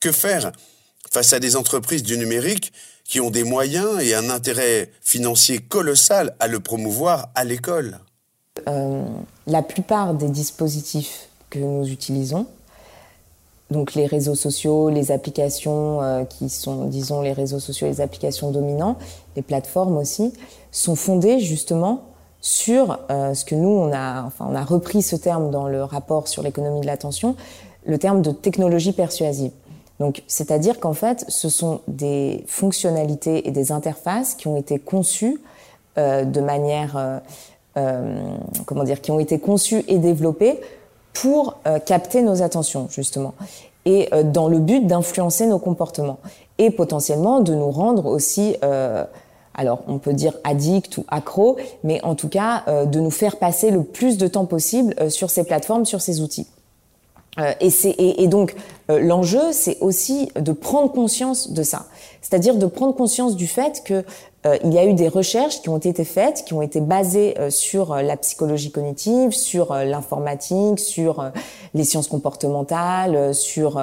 [0.00, 0.52] Que faire
[1.10, 2.72] face à des entreprises du numérique
[3.04, 7.98] qui ont des moyens et un intérêt financier colossal à le promouvoir à l'école?
[8.68, 9.04] Euh,
[9.46, 12.46] La plupart des dispositifs que nous utilisons,
[13.70, 18.50] donc les réseaux sociaux, les applications euh, qui sont, disons, les réseaux sociaux, les applications
[18.50, 18.98] dominants,
[19.36, 20.32] les plateformes aussi,
[20.70, 22.02] sont fondés justement
[22.46, 25.82] sur euh, ce que nous, on a, enfin, on a repris ce terme dans le
[25.82, 27.34] rapport sur l'économie de l'attention,
[27.84, 29.50] le terme de technologie persuasive.
[29.98, 35.40] Donc, c'est-à-dire qu'en fait, ce sont des fonctionnalités et des interfaces qui ont été conçues
[35.98, 37.18] euh, de manière, euh,
[37.78, 38.20] euh
[38.64, 40.60] comment dire, qui ont été conçues et développées
[41.14, 43.34] pour euh, capter nos attentions, justement,
[43.86, 46.18] et euh, dans le but d'influencer nos comportements
[46.58, 48.56] et potentiellement de nous rendre aussi
[49.56, 53.70] alors on peut dire addict ou accro, mais en tout cas de nous faire passer
[53.70, 56.46] le plus de temps possible sur ces plateformes, sur ces outils.
[57.38, 58.54] Euh, et, et, et, donc
[58.90, 61.86] euh, l'enjeu, c'est aussi de prendre conscience de ça,
[62.22, 64.04] c'est-à-dire de prendre conscience du fait que
[64.46, 67.34] euh, il y a eu des recherches qui ont été faites, qui ont été basées
[67.50, 71.30] sur la psychologie cognitive, sur l'informatique, sur
[71.74, 73.82] les sciences comportementales, sur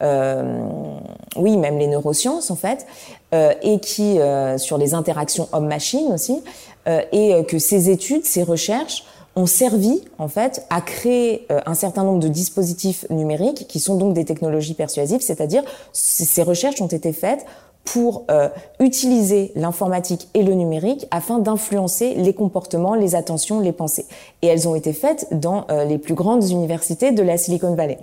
[0.00, 2.86] oui même les neurosciences en fait,
[3.32, 4.18] et qui
[4.56, 6.42] sur les interactions homme-machine aussi,
[6.86, 9.04] et que ces études, ces recherches
[9.36, 13.96] ont servi en fait à créer euh, un certain nombre de dispositifs numériques qui sont
[13.96, 15.62] donc des technologies persuasives, c'est-à-dire
[15.92, 17.44] ces recherches ont été faites
[17.84, 18.48] pour euh,
[18.80, 24.06] utiliser l'informatique et le numérique afin d'influencer les comportements, les attentions, les pensées.
[24.42, 27.98] Et elles ont été faites dans euh, les plus grandes universités de la Silicon Valley.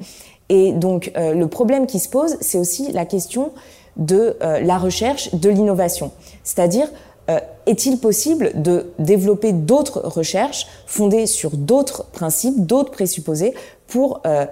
[0.50, 3.54] Et donc le problème qui se pose, c'est aussi la question
[3.98, 6.12] de la recherche, de l'innovation.
[6.44, 6.88] C'est-à-dire
[7.30, 13.54] euh, est-il possible de développer d'autres recherches fondées sur d'autres principes, d'autres présupposés
[13.88, 14.46] pour euh,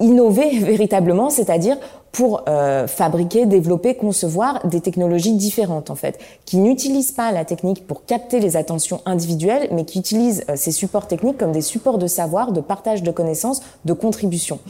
[0.00, 1.78] innover véritablement, c'est-à-dire
[2.14, 7.88] pour euh, fabriquer, développer, concevoir des technologies différentes en fait, qui n'utilisent pas la technique
[7.88, 12.06] pour capter les attentions individuelles, mais qui utilisent ces supports techniques comme des supports de
[12.06, 14.60] savoir, de partage de connaissances, de contribution.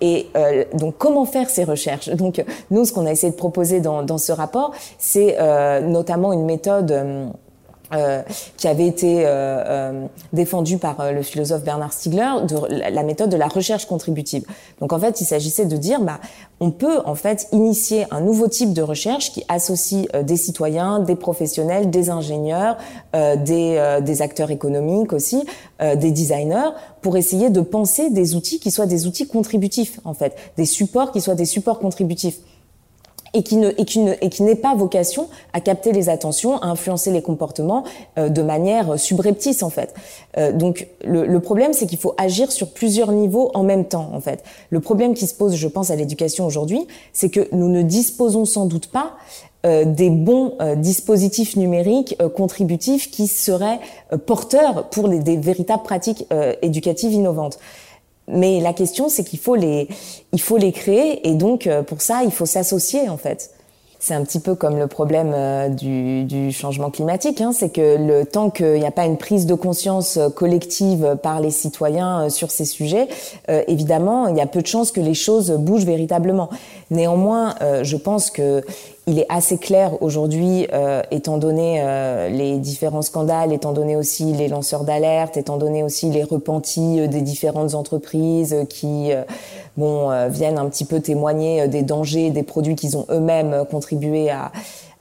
[0.00, 2.08] Et euh, donc, comment faire ces recherches?
[2.08, 6.32] Donc, nous, ce qu'on a essayé de proposer dans, dans ce rapport, c'est euh, notamment
[6.32, 7.32] une méthode.
[7.92, 8.22] Euh, euh
[8.56, 13.48] qui avait été euh, défendue par le philosophe Bernard Stiegler, de la méthode de la
[13.48, 14.44] recherche contributive.
[14.80, 16.20] Donc en fait, il s'agissait de dire, bah,
[16.60, 21.16] on peut en fait initier un nouveau type de recherche qui associe des citoyens, des
[21.16, 22.76] professionnels, des ingénieurs,
[23.14, 25.44] des, des, acteurs économiques aussi,
[25.80, 30.36] des designers, pour essayer de penser des outils qui soient des outils contributifs, en fait,
[30.56, 32.38] des supports qui soient des supports contributifs
[33.34, 36.58] et qui ne et qui ne et qui n'ait pas vocation à capter les attentions,
[36.58, 37.84] à influencer les comportements
[38.18, 39.94] euh, de manière subreptice en fait.
[40.36, 44.10] Euh, donc le, le problème c'est qu'il faut agir sur plusieurs niveaux en même temps
[44.12, 44.42] en fait.
[44.70, 48.44] Le problème qui se pose, je pense, à l'éducation aujourd'hui, c'est que nous ne disposons
[48.44, 49.16] sans doute pas
[49.64, 53.78] euh, des bons euh, dispositifs numériques euh, contributifs qui seraient
[54.26, 56.26] porteurs pour des véritables pratiques
[56.62, 57.58] éducatives innovantes.
[58.28, 59.88] Mais la question, c'est qu'il faut les,
[60.32, 63.50] il faut les créer et donc pour ça, il faut s'associer en fait.
[63.98, 68.26] C'est un petit peu comme le problème du, du changement climatique, hein, c'est que le
[68.26, 72.64] temps qu'il n'y a pas une prise de conscience collective par les citoyens sur ces
[72.64, 73.06] sujets,
[73.68, 76.50] évidemment, il y a peu de chances que les choses bougent véritablement.
[76.90, 78.64] Néanmoins, je pense que
[79.06, 84.32] il est assez clair aujourd'hui, euh, étant donné euh, les différents scandales, étant donné aussi
[84.32, 89.10] les lanceurs d'alerte, étant donné aussi les repentis euh, des différentes entreprises qui
[89.76, 94.52] bon, viennent un petit peu témoigner des dangers des produits qu'ils ont eux-mêmes contribué à,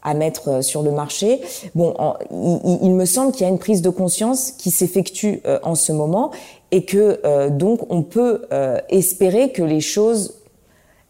[0.02, 1.42] à mettre sur le marché.
[1.76, 1.94] Bon,
[2.32, 5.92] il, il, me semble qu'il y a une prise de conscience qui s'effectue en ce
[5.92, 6.32] moment
[6.72, 8.44] et que donc on peut
[8.90, 10.36] espérer que les choses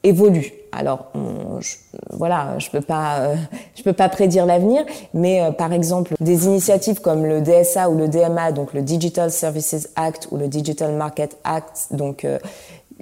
[0.04, 0.61] évoluent.
[0.72, 1.12] Alors,
[1.60, 1.76] je,
[2.12, 3.36] voilà, je peux pas, euh,
[3.84, 8.08] peux pas prédire l'avenir, mais euh, par exemple, des initiatives comme le DSA ou le
[8.08, 12.40] DMA, donc le Digital Services Act ou le Digital Market Act, donc euh,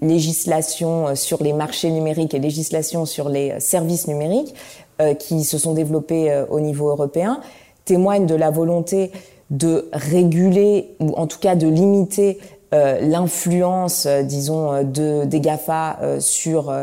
[0.02, 4.56] législation sur les marchés numériques et législation sur les services numériques,
[5.18, 7.40] qui se sont développés au niveau européen,
[7.86, 9.12] témoignent de la volonté
[9.50, 12.38] de réguler ou en tout cas de limiter
[12.74, 16.74] euh, l'influence, euh, disons, euh, de, des GAFA sur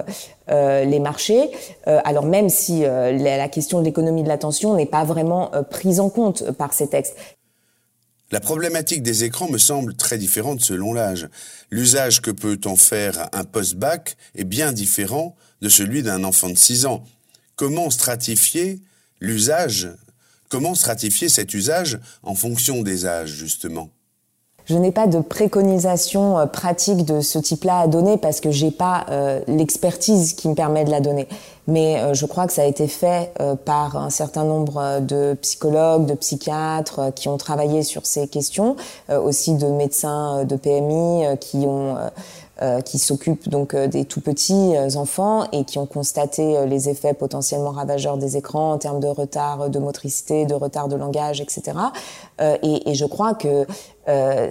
[0.48, 1.50] les marchés,
[1.86, 6.52] alors même si la, question de l'économie de l'attention n'est pas vraiment prise en compte
[6.52, 7.16] par ces textes.
[8.30, 11.28] La problématique des écrans me semble très différente selon l'âge.
[11.70, 16.58] L'usage que peut en faire un post-bac est bien différent de celui d'un enfant de
[16.58, 17.02] 6 ans.
[17.56, 18.80] Comment stratifier
[19.20, 19.90] l'usage
[20.48, 23.90] Comment stratifier cet usage en fonction des âges, justement?
[24.66, 28.72] Je n'ai pas de préconisation euh, pratique de ce type-là à donner parce que j'ai
[28.72, 31.28] pas euh, l'expertise qui me permet de la donner.
[31.68, 33.32] Mais euh, je crois que ça a été fait
[33.64, 38.76] par un certain nombre de psychologues, de psychiatres qui ont travaillé sur ces questions,
[39.08, 41.96] aussi de médecins de PMI qui ont
[42.86, 48.16] qui s'occupent donc des tout petits enfants et qui ont constaté les effets potentiellement ravageurs
[48.16, 51.76] des écrans en termes de retard de motricité, de retard de langage, etc.
[52.40, 53.66] et, et, je crois que
[54.08, 54.48] euh,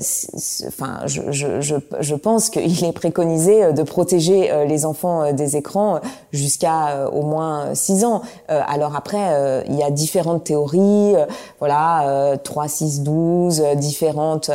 [0.67, 5.31] enfin, je, je, je, je, pense qu'il est préconisé euh, de protéger euh, les enfants
[5.31, 6.01] des écrans
[6.33, 8.21] jusqu'à au moins 6 ans.
[8.49, 11.15] alors après, il y a différentes théories,
[11.59, 14.51] voilà, 3, 6, 12, différentes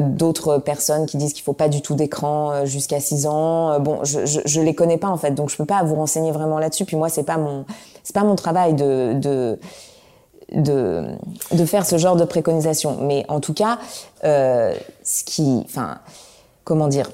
[0.00, 3.78] d'autres personnes qui disent qu'il faut pas du tout d'écran jusqu'à 6 ans.
[3.78, 6.32] bon, je, je, je, les connais pas en fait, donc je peux pas vous renseigner
[6.32, 6.84] vraiment là-dessus.
[6.84, 7.64] Puis moi, c'est pas mon
[8.02, 9.58] c'est pas mon travail de, de
[10.52, 11.04] de,
[11.52, 12.98] de faire ce genre de préconisation.
[13.02, 13.78] Mais en tout cas,
[14.24, 15.98] euh, ce qui, enfin,
[16.64, 17.10] comment dire,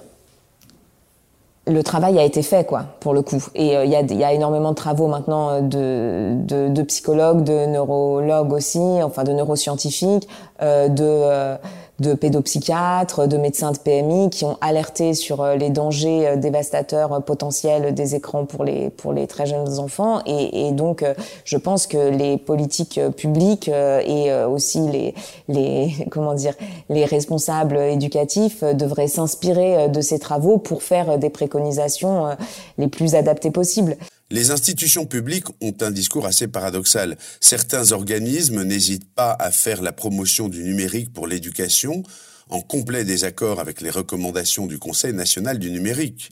[1.67, 3.45] le travail a été fait, quoi, pour le coup.
[3.55, 7.67] Et il y, a, y, a, énormément de travaux maintenant de, de, de, psychologues, de
[7.67, 10.27] neurologues aussi, enfin de neuroscientifiques,
[10.63, 11.59] euh, de
[12.01, 17.13] de pédopsychiatres, de médecins de PMI qui ont alerté sur euh, les dangers euh, dévastateurs
[17.13, 21.05] euh, potentiels des écrans pour les pour les très jeunes enfants et, et donc
[21.45, 25.15] je pense que les politiques publiques et aussi les
[25.49, 26.55] les comment dire
[26.89, 32.37] les responsables éducatifs devraient s'inspirer de ces travaux pour faire des préconisations
[32.79, 33.97] les plus adaptées possibles.
[34.33, 37.17] Les institutions publiques ont un discours assez paradoxal.
[37.41, 42.05] Certains organismes n'hésitent pas à faire la promotion du numérique pour l'éducation,
[42.49, 46.31] en complet désaccord avec les recommandations du Conseil national du numérique.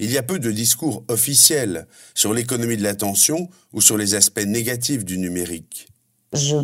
[0.00, 4.44] Il y a peu de discours officiels sur l'économie de l'attention ou sur les aspects
[4.44, 5.86] négatifs du numérique.
[6.32, 6.56] Je,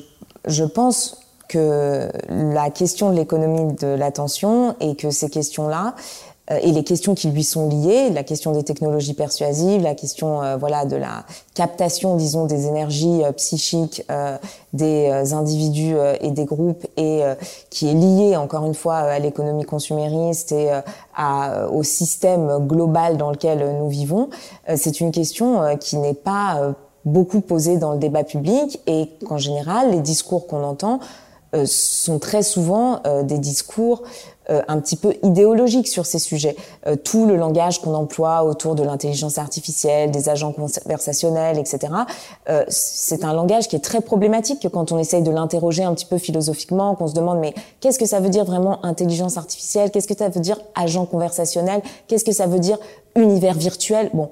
[0.49, 1.19] je pense
[1.49, 5.95] que la question de l'économie de l'attention et que ces questions-là,
[6.59, 10.57] et les questions qui lui sont liées, la question des technologies persuasives, la question euh,
[10.57, 14.05] voilà de la captation, disons, des énergies euh, psychiques
[14.73, 17.23] des individus et des groupes, et
[17.71, 20.71] qui est liée encore une fois à l'économie consumériste et
[21.73, 24.31] au système global dans lequel nous vivons.
[24.77, 26.73] C'est une question qui n'est pas
[27.05, 31.01] beaucoup posée dans le débat public et qu'en général, les discours qu'on entend
[31.65, 36.57] sont très souvent des discours euh, un petit peu idéologique sur ces sujets.
[36.87, 41.93] Euh, tout le langage qu'on emploie autour de l'intelligence artificielle, des agents conversationnels, etc.,
[42.49, 46.07] euh, c'est un langage qui est très problématique quand on essaye de l'interroger un petit
[46.07, 49.91] peu philosophiquement, qu'on se demande mais qu'est-ce que ça veut dire vraiment intelligence artificielle?
[49.91, 51.83] Qu'est-ce que ça veut dire agent conversationnel?
[52.09, 52.79] Qu'est-ce que ça veut dire
[53.15, 54.11] univers virtuel?
[54.15, 54.31] Bon,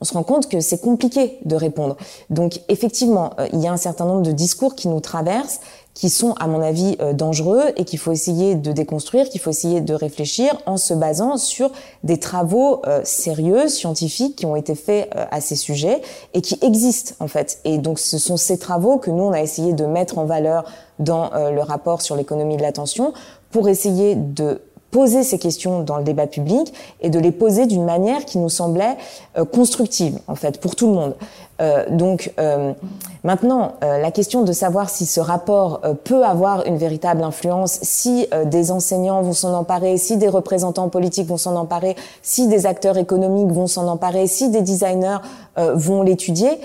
[0.00, 1.96] on se rend compte que c'est compliqué de répondre.
[2.30, 5.60] Donc effectivement, il y a un certain nombre de discours qui nous traversent
[5.94, 9.50] qui sont, à mon avis, euh, dangereux et qu'il faut essayer de déconstruire, qu'il faut
[9.50, 11.70] essayer de réfléchir en se basant sur
[12.04, 16.00] des travaux euh, sérieux, scientifiques, qui ont été faits euh, à ces sujets
[16.32, 17.58] et qui existent, en fait.
[17.64, 20.64] Et donc, ce sont ces travaux que nous, on a essayé de mettre en valeur
[20.98, 23.14] dans le rapport sur l'économie de l'attention
[23.50, 27.84] pour essayer de poser ces questions dans le débat public et de les poser d'une
[27.84, 28.96] manière qui nous semblait
[29.38, 31.14] euh, constructive en fait pour tout le monde.
[31.60, 32.72] Euh, donc euh,
[33.22, 37.78] maintenant, euh, la question de savoir si ce rapport euh, peut avoir une véritable influence,
[37.82, 42.66] si des enseignants vont s'en emparer, si des représentants politiques vont s'en emparer, si des
[42.66, 45.18] acteurs économiques vont s'en emparer, si des designers
[45.56, 46.60] vont l'étudier,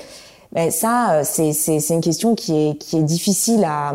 [0.51, 3.93] ben ça c'est une question qui est qui est difficile à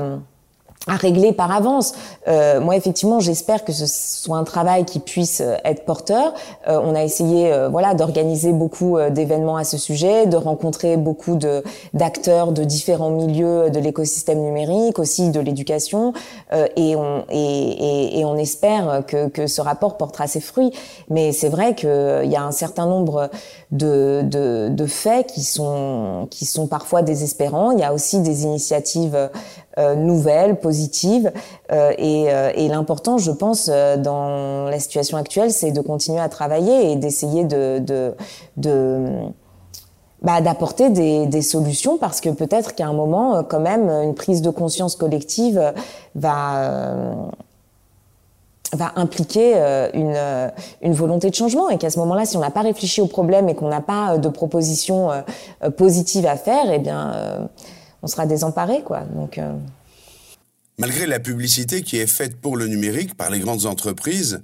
[0.87, 1.93] à régler par avance.
[2.27, 6.33] Euh, moi, effectivement, j'espère que ce soit un travail qui puisse euh, être porteur.
[6.69, 10.97] Euh, on a essayé, euh, voilà, d'organiser beaucoup euh, d'événements à ce sujet, de rencontrer
[10.97, 11.63] beaucoup de
[11.93, 16.15] d'acteurs de différents milieux de l'écosystème numérique, aussi de l'éducation,
[16.77, 20.73] et on et, et, et, on espère que, que ce rapport portera ses fruits.
[21.11, 21.89] Mais c'est vrai qu'il
[22.31, 23.31] y a un certain nombre
[23.71, 27.73] de, de, de faits qui sont qui sont parfois désespérants.
[27.73, 29.31] Il y a aussi des initiatives
[29.79, 31.31] euh, nouvelles, positives.
[31.71, 36.29] Euh, et, euh, et l'important, je pense, dans la situation actuelle, c'est de continuer à
[36.29, 38.13] travailler et d'essayer de, de,
[38.57, 39.07] de
[40.23, 44.43] bah, d'apporter des, des, solutions parce que peut-être qu'à un moment, quand même, une prise
[44.43, 45.73] de conscience collective
[46.17, 47.31] va
[48.73, 49.55] va impliquer
[49.95, 50.17] une,
[50.81, 53.49] une volonté de changement et qu'à ce moment-là, si on n'a pas réfléchi au problème
[53.49, 55.11] et qu'on n'a pas de propositions
[55.77, 57.49] positives à faire, eh bien,
[58.03, 59.01] on sera désemparé, quoi.
[59.15, 59.39] Donc.
[59.39, 59.53] Euh,
[60.79, 64.43] Malgré la publicité qui est faite pour le numérique par les grandes entreprises,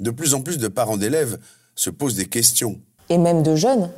[0.00, 1.38] de plus en plus de parents d'élèves
[1.74, 2.78] se posent des questions.
[3.08, 3.90] Et même de jeunes,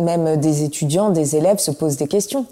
[0.00, 2.46] même des étudiants, des élèves se posent des questions.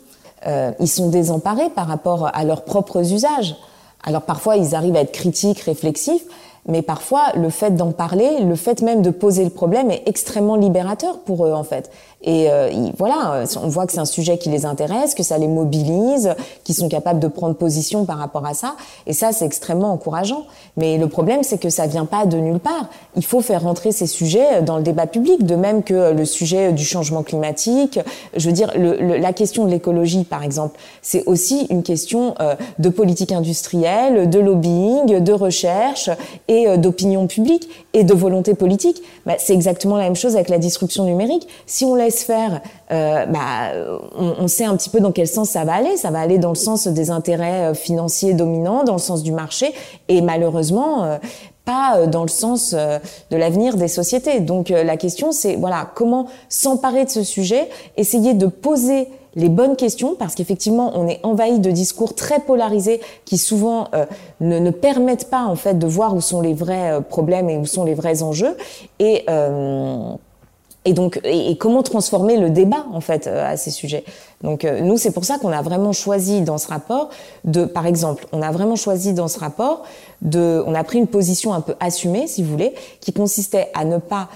[0.46, 3.56] Euh, ils sont désemparés par rapport à leurs propres usages.
[4.04, 6.22] Alors parfois, ils arrivent à être critiques, réflexifs,
[6.68, 10.56] mais parfois, le fait d'en parler, le fait même de poser le problème est extrêmement
[10.56, 11.90] libérateur pour eux, en fait.
[12.26, 15.46] Et euh, voilà, on voit que c'est un sujet qui les intéresse, que ça les
[15.46, 18.74] mobilise, qu'ils sont capables de prendre position par rapport à ça.
[19.06, 20.44] Et ça, c'est extrêmement encourageant.
[20.76, 22.88] Mais le problème, c'est que ça vient pas de nulle part.
[23.14, 26.72] Il faut faire rentrer ces sujets dans le débat public, de même que le sujet
[26.72, 28.00] du changement climatique.
[28.36, 32.88] Je veux dire, la question de l'écologie, par exemple, c'est aussi une question euh, de
[32.88, 36.10] politique industrielle, de lobbying, de recherche
[36.48, 39.00] et euh, d'opinion publique et de volonté politique.
[39.26, 41.46] Bah, c'est exactement la même chose avec la disruption numérique.
[41.66, 42.60] Si on laisse faire,
[42.90, 43.72] euh, bah,
[44.16, 45.96] on, sait un petit peu dans quel sens ça va aller.
[45.96, 49.32] Ça va aller dans le sens des intérêts euh, financiers dominants, dans le sens du
[49.32, 49.74] marché,
[50.08, 51.18] et malheureusement euh,
[51.64, 54.38] pas dans le sens de l'avenir des sociétés.
[54.38, 59.76] Donc la question c'est voilà comment s'emparer de ce sujet, essayer de poser les bonnes
[59.76, 64.06] questions, parce qu'effectivement, on est envahi de discours très polarisés qui souvent euh,
[64.40, 67.66] ne, permettent pas en fait de voir où sont les vrais euh, problèmes et où
[67.66, 68.56] sont les vrais enjeux.
[68.98, 70.14] Et euh,
[70.86, 74.04] et donc, et, comment transformer le débat en fait à ces sujets?
[74.42, 77.10] Donc, nous, c'est pour ça qu'on a vraiment choisi dans ce rapport
[77.44, 79.82] de, par exemple, on a vraiment choisi dans ce rapport
[80.22, 83.84] de, on a pris une position un peu assumée, si vous voulez, qui consistait à
[83.84, 84.28] ne pas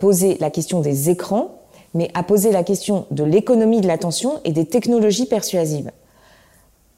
[0.00, 1.58] poser la question des écrans
[1.94, 5.90] mais à poser la question de l'économie de l'attention et des technologies persuasives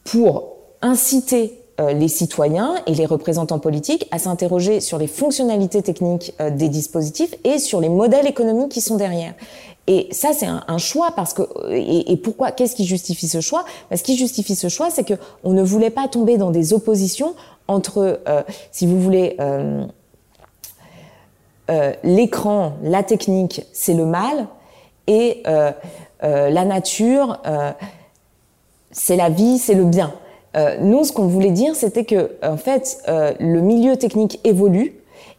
[0.04, 6.34] pour inciter euh, les citoyens et les représentants politiques à s'interroger sur les fonctionnalités techniques
[6.40, 9.34] euh, des dispositifs et sur les modèles économiques qui sont derrière.
[9.86, 13.64] Et ça, c'est un, choix parce que et, pourquoi Qu'est-ce qui justifie ce choix?
[13.90, 16.72] Ben, Ce qui justifie ce choix, c'est que on ne voulait pas tomber dans des
[16.72, 17.34] oppositions
[17.66, 19.36] entre, euh, si vous voulez.
[22.02, 24.48] l'écran, la technique, c'est le mal,
[25.10, 25.72] et euh,
[26.22, 27.72] euh, la nature, euh,
[28.92, 30.14] c'est la vie, c'est le bien.
[30.80, 34.94] Nous, ce qu'on voulait dire, c'était que en fait, le milieu technique évolue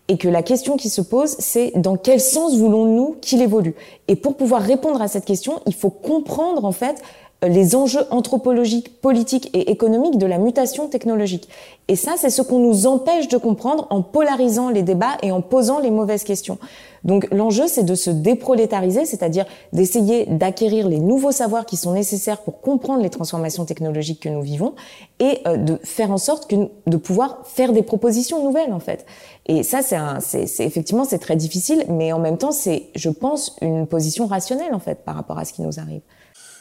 [0.08, 3.76] et que la question qui se pose, c'est dans quel sens voulons-nous qu'il évolue.
[4.08, 7.02] Et pour pouvoir répondre à cette question, il faut comprendre en fait
[7.48, 11.50] les enjeux anthropologiques, politiques et économiques de la mutation technologique.
[11.88, 15.42] Et ça, c'est ce qu'on nous empêche de comprendre en polarisant les débats et en
[15.42, 16.60] posant les mauvaises questions.
[17.04, 22.42] Donc l'enjeu, c'est de se déprolétariser, c'est-à-dire d'essayer d'acquérir les nouveaux savoirs qui sont nécessaires
[22.42, 24.76] pour comprendre les transformations technologiques que nous vivons
[25.20, 29.06] et euh, de faire en sorte que, de pouvoir faire des propositions nouvelles en fait.
[29.48, 33.56] Et ça, c'est, c'est, effectivement c'est très difficile, mais en même temps, c'est, je pense,
[33.62, 36.02] une position rationnelle en fait par rapport à ce qui nous arrive.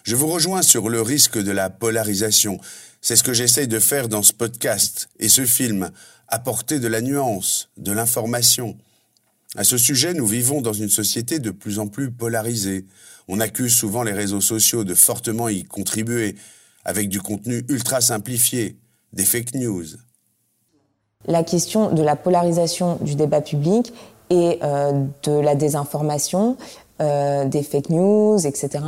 [0.02, 2.58] Je vous rejoins sur le risque de la polarisation.
[3.00, 5.90] C'est ce que j'essaye de faire dans ce podcast et ce film,
[6.28, 8.76] apporter de la nuance, de l'information.
[9.56, 12.86] À ce sujet, nous vivons dans une société de plus en plus polarisée.
[13.28, 16.36] On accuse souvent les réseaux sociaux de fortement y contribuer,
[16.84, 18.76] avec du contenu ultra simplifié,
[19.12, 19.86] des fake news.
[21.26, 23.92] La question de la polarisation du débat public
[24.30, 26.56] et euh, de la désinformation,
[27.00, 28.84] euh, des fake news, etc.,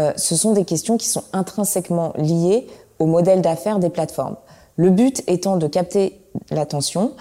[0.00, 2.66] euh, ce sont des questions qui sont intrinsèquement liées
[2.98, 4.34] au modèle d'affaires des plateformes.
[4.74, 6.20] Le but étant de capter
[6.50, 7.12] l'attention,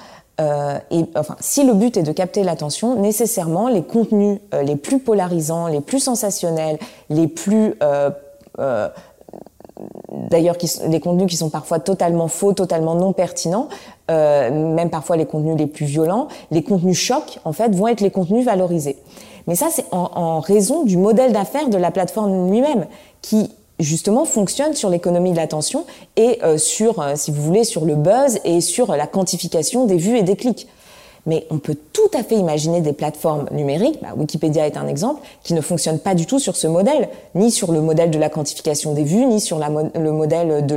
[0.41, 4.97] euh, et enfin, si le but est de capter l'attention, nécessairement les contenus les plus
[4.99, 7.75] polarisants, les plus sensationnels, les plus
[10.29, 10.55] D'ailleurs,
[10.87, 13.67] les contenus qui sont parfois totalement faux, totalement non pertinents,
[14.07, 18.11] même parfois les contenus les plus violents, les contenus chocs, en fait, vont être les
[18.11, 18.95] contenus valorisés.
[19.47, 22.85] Mais ça, c'est en, raison du modèle d'affaires de la plateforme lui-même,
[23.21, 25.85] qui justement fonctionne sur l'économie de l'attention
[26.15, 29.97] et euh, sur, euh, si vous voulez, sur le buzz et sur la quantification des
[29.97, 30.67] vues et des clics.
[31.27, 35.21] Mais on peut tout à fait imaginer des plateformes numériques, bah, Wikipédia est un exemple,
[35.43, 38.29] qui ne fonctionnent pas du tout sur ce modèle, ni sur le modèle de la
[38.29, 40.75] quantification des vues, ni sur le modèle de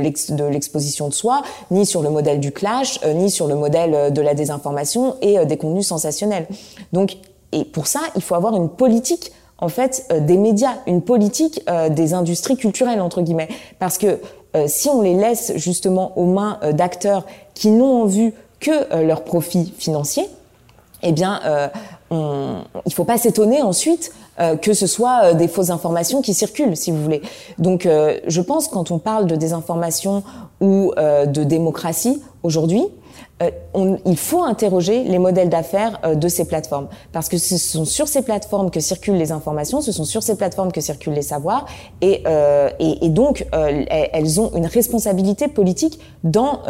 [0.49, 4.21] l'exposition de soi, ni sur le modèle du clash, euh, ni sur le modèle de
[4.21, 6.47] la désinformation et des contenus sensationnels.
[6.93, 7.17] Donc
[7.51, 9.31] et pour ça, il faut avoir une politique
[9.61, 14.19] en fait euh, des médias, une politique euh, des industries culturelles entre guillemets, parce que
[14.55, 19.23] euh, si on les laisse justement aux mains d'acteurs qui n'ont en vue que leur
[19.23, 20.25] profit financier,
[21.01, 21.39] eh bien,
[22.11, 24.11] on, il faut pas s'étonner ensuite
[24.61, 27.21] que ce soit des fausses informations qui circulent, si vous voulez.
[27.57, 30.23] Donc, je pense quand on parle de désinformation
[30.59, 32.83] ou de démocratie aujourd'hui,
[33.41, 37.57] euh, on, il faut interroger les modèles d'affaires euh, de ces plateformes parce que ce
[37.57, 41.13] sont sur ces plateformes que circulent les informations, ce sont sur ces plateformes que circulent
[41.13, 41.65] les savoirs
[42.01, 46.61] et, euh, et, et donc elles ont une responsabilité politique dans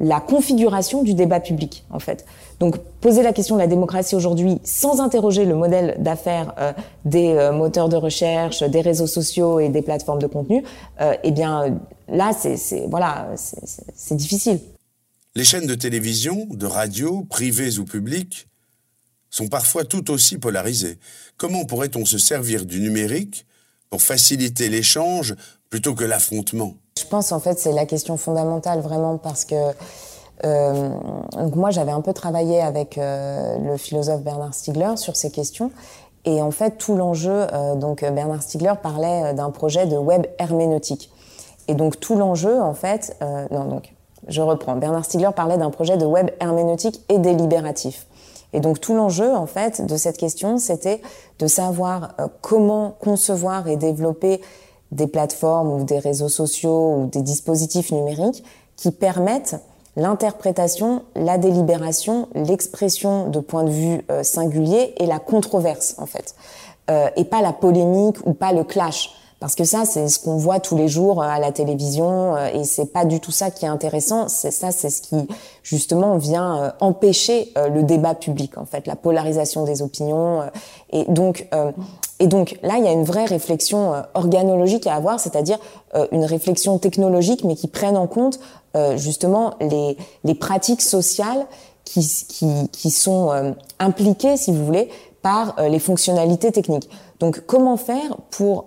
[0.00, 2.24] la configuration du débat public en fait.
[2.60, 6.54] Donc poser la question de la démocratie aujourd'hui sans interroger le modèle d'affaires
[7.04, 10.64] des moteurs de recherche, des réseaux sociaux et des plateformes de contenu,
[11.22, 14.60] eh bien là c'est voilà c'est difficile.
[15.38, 18.48] Les chaînes de télévision, de radio, privées ou publiques,
[19.30, 20.98] sont parfois tout aussi polarisées.
[21.36, 23.46] Comment pourrait-on se servir du numérique
[23.88, 25.36] pour faciliter l'échange
[25.70, 26.74] plutôt que l'affrontement?
[26.98, 29.54] Je pense en fait c'est la question fondamentale vraiment parce que
[30.44, 30.90] euh,
[31.54, 35.70] moi j'avais un peu travaillé avec euh, le philosophe Bernard Stiegler sur ces questions.
[36.24, 41.12] Et en fait tout l'enjeu euh, donc Bernard Stiegler parlait d'un projet de web herméneutique.
[41.68, 43.16] Et donc tout l'enjeu en fait
[43.52, 43.94] non donc
[44.26, 44.76] je reprends.
[44.76, 48.06] Bernard Stiegler parlait d'un projet de web herméneutique et délibératif.
[48.52, 51.00] Et donc tout l'enjeu, en fait, de cette question, c'était
[51.38, 54.40] de savoir euh, comment concevoir et développer
[54.90, 58.42] des plateformes ou des réseaux sociaux ou des dispositifs numériques
[58.76, 59.56] qui permettent
[59.96, 66.34] l'interprétation, la délibération, l'expression de points de vue euh, singuliers et la controverse, en fait.
[66.90, 69.10] Euh, et pas la polémique ou pas le clash.
[69.40, 72.92] Parce que ça c'est ce qu'on voit tous les jours à la télévision et c'est
[72.92, 74.28] pas du tout ça qui est intéressant.
[74.28, 75.16] C'est ça, c'est ce qui
[75.62, 80.42] justement vient empêcher le débat public en fait, la polarisation des opinions
[80.90, 81.48] et donc
[82.20, 85.58] et donc là, il y a une vraie réflexion organologique à avoir, c'est-à-dire
[86.10, 88.40] une réflexion technologique, mais qui prenne en compte
[88.96, 91.46] justement les, les pratiques sociales
[91.88, 94.88] qui, qui, qui sont euh, impliqués, si vous voulez,
[95.22, 96.88] par euh, les fonctionnalités techniques.
[97.18, 98.64] Donc, comment faire pour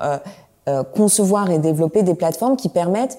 [0.69, 3.17] euh, concevoir et développer des plateformes qui permettent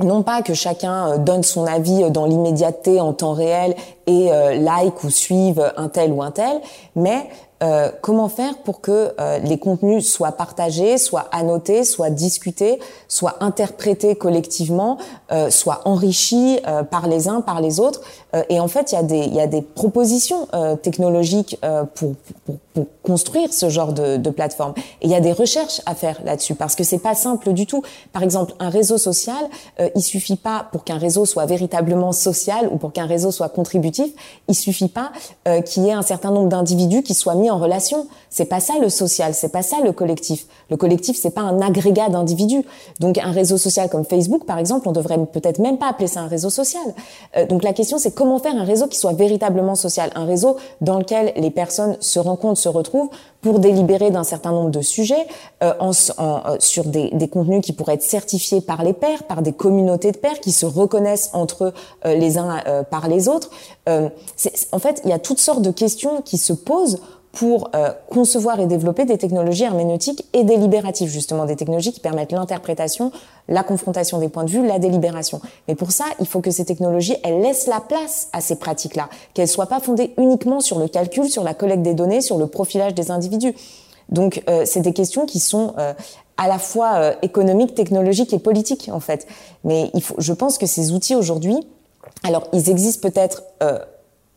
[0.00, 3.74] non pas que chacun donne son avis dans l'immédiateté en temps réel
[4.06, 6.62] et like ou suive un tel ou un tel,
[6.96, 7.28] mais
[7.62, 12.78] euh, comment faire pour que euh, les contenus soient partagés, soient annotés, soient discutés,
[13.08, 14.98] soient interprétés collectivement,
[15.32, 18.00] euh, soient enrichis euh, par les uns, par les autres.
[18.50, 20.46] et en fait, il y a des, y a des propositions
[20.82, 21.58] technologiques
[21.94, 24.74] pour, pour, pour, construire ce genre de, de plateforme.
[25.00, 27.66] Et il y a des recherches à faire là-dessus parce que c'est pas simple du
[27.66, 27.82] tout.
[28.12, 29.48] Par exemple, un réseau social,
[29.94, 34.12] il suffit pas pour qu'un réseau soit véritablement social ou pour qu'un réseau soit contributif,
[34.46, 35.10] il suffit pas
[35.64, 38.06] qu'il y ait un certain nombre d'individus qui soient mis en relation.
[38.30, 40.46] C'est pas ça le social, c'est pas ça le collectif.
[40.70, 42.64] Le collectif, c'est pas un agrégat d'individus.
[43.00, 46.20] Donc un réseau social comme Facebook, par exemple, on devrait peut-être même pas appeler ça
[46.20, 46.82] un réseau social.
[47.36, 50.56] Euh, donc la question, c'est comment faire un réseau qui soit véritablement social, un réseau
[50.80, 55.26] dans lequel les personnes se rencontrent, se retrouvent pour délibérer d'un certain nombre de sujets
[55.62, 59.52] euh, euh, sur des, des, contenus qui pourraient être certifiés par les pairs, par des
[59.52, 61.72] communautés de pairs qui se reconnaissent entre
[62.04, 63.50] les uns par les autres.
[63.86, 67.00] en fait, il y a toutes sortes de questions qui se posent
[67.38, 72.32] pour euh, concevoir et développer des technologies herméneutiques et délibératives, justement des technologies qui permettent
[72.32, 73.12] l'interprétation,
[73.46, 75.40] la confrontation des points de vue, la délibération.
[75.68, 79.08] Mais pour ça, il faut que ces technologies, elles laissent la place à ces pratiques-là,
[79.34, 82.48] qu'elles soient pas fondées uniquement sur le calcul, sur la collecte des données, sur le
[82.48, 83.54] profilage des individus.
[84.08, 85.92] Donc, euh, c'est des questions qui sont euh,
[86.38, 89.28] à la fois économiques, technologiques et politiques, en fait.
[89.62, 91.56] Mais il faut, je pense que ces outils aujourd'hui,
[92.24, 93.44] alors ils existent peut-être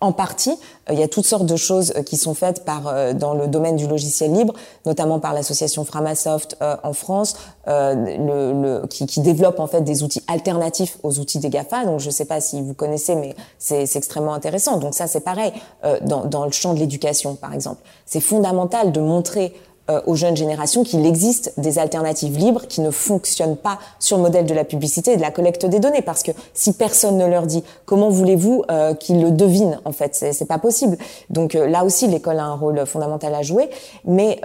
[0.01, 0.57] en partie.
[0.89, 3.33] Euh, il y a toutes sortes de choses euh, qui sont faites par euh, dans
[3.33, 4.53] le domaine du logiciel libre,
[4.85, 7.35] notamment par l'association Framasoft en France,
[7.67, 11.85] le, qui, qui, développe en fait des outils alternatifs aux outils des Gafa.
[11.85, 14.77] Donc je ne sais pas si vous connaissez, mais c'est extrêmement intéressant.
[14.77, 15.53] Donc ça c'est pareil
[16.01, 17.81] dans, dans le champ de l'éducation, par exemple.
[18.05, 19.53] C'est fondamental de montrer
[19.91, 24.23] euh, aux jeunes générations qu'il existe des alternatives libres qui ne fonctionnent pas sur le
[24.23, 26.01] modèle de la publicité et de la collecte des données.
[26.01, 30.15] Parce que si personne ne leur dit, comment voulez-vous euh, qu'ils le devinent En fait,
[30.15, 30.97] c'est pas possible.
[31.29, 33.69] Donc euh, là aussi, l'école a un rôle fondamental à jouer.
[34.05, 34.39] Mais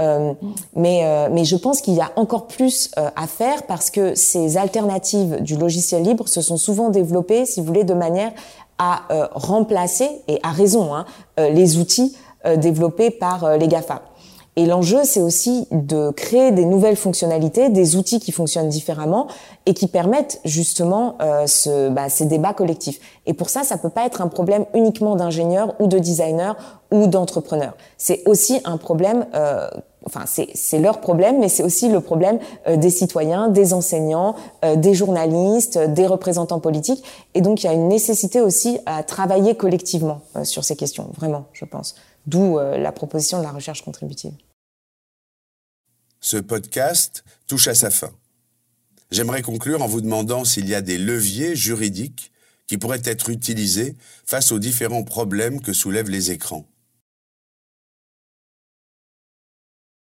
[0.74, 5.40] mais mais je pense qu'il y a encore plus à faire parce que ces alternatives
[5.40, 8.32] du logiciel libre se sont souvent développées, si vous voulez, de manière
[8.78, 11.06] à remplacer et à raison hein,
[11.38, 12.16] les outils
[12.56, 14.02] développés par les GAFA.
[14.56, 19.26] Et l'enjeu, c'est aussi de créer des nouvelles fonctionnalités, des outils qui fonctionnent différemment
[19.66, 22.98] et qui permettent justement euh, ce, bah, ces débats collectifs.
[23.26, 26.54] Et pour ça, ça peut pas être un problème uniquement d'ingénieurs ou de designers
[26.90, 27.76] ou d'entrepreneurs.
[27.98, 29.26] C'est aussi un problème.
[29.34, 29.68] Euh,
[30.06, 34.76] enfin, c'est leur problème, mais c'est aussi le problème euh, des citoyens, des enseignants, euh,
[34.76, 37.04] des journalistes, des représentants politiques.
[37.34, 41.08] Et donc, il y a une nécessité aussi à travailler collectivement euh, sur ces questions,
[41.16, 41.96] vraiment, je pense.
[42.26, 44.34] D'où la proposition de la recherche contributive
[46.26, 48.10] ce podcast touche à sa fin.
[49.12, 52.32] J'aimerais conclure en vous demandant s'il y a des leviers juridiques
[52.66, 56.66] qui pourraient être utilisés face aux différents problèmes que soulèvent les écrans.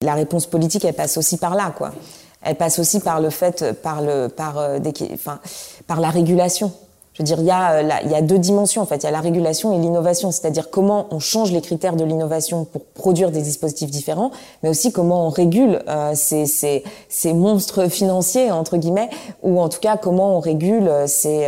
[0.02, 1.96] La réponse politique, elle passe aussi par là, quoi.
[2.42, 4.80] Elle passe aussi par le fait, par le, par, euh,
[5.14, 5.40] enfin,
[5.88, 6.74] par la régulation.
[7.14, 8.98] Je veux dire, il y, a, euh, il y a deux dimensions en fait.
[8.98, 12.64] Il y a la régulation et l'innovation, c'est-à-dire comment on change les critères de l'innovation
[12.64, 14.32] pour produire des dispositifs différents,
[14.64, 19.10] mais aussi comment on régule euh, ces, ces, ces, monstres financiers entre guillemets,
[19.44, 21.48] ou en tout cas comment on régule euh, ces,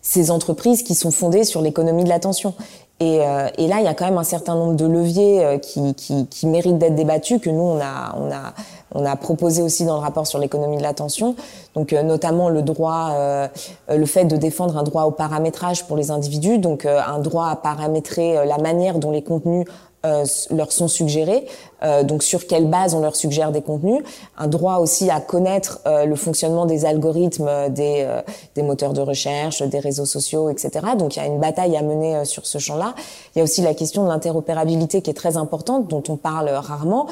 [0.00, 2.54] ces entreprises qui sont fondées sur l'économie de l'attention.
[3.00, 5.94] Et, euh, et, là, il y a quand même un certain nombre de leviers qui,
[5.94, 8.52] qui, qui méritent d'être débattus que nous on a, on a
[8.94, 11.36] on a proposé aussi dans le rapport sur l'économie de l'attention,
[11.74, 13.48] donc euh, notamment le droit, euh,
[13.88, 17.48] le fait de défendre un droit au paramétrage pour les individus, donc euh, un droit
[17.48, 19.66] à paramétrer la manière dont les contenus
[20.06, 21.44] euh, leur sont suggérés,
[21.82, 24.00] euh, donc sur quelle base on leur suggère des contenus,
[24.36, 28.08] un droit aussi à connaître euh, le fonctionnement des algorithmes des,
[28.54, 30.70] des moteurs de recherche, des réseaux sociaux, etc.
[30.96, 32.94] Donc il y a une bataille à mener sur ce champ-là.
[33.34, 36.48] Il y a aussi la question de l'interopérabilité qui est très importante, dont on parle
[36.48, 37.08] rarement.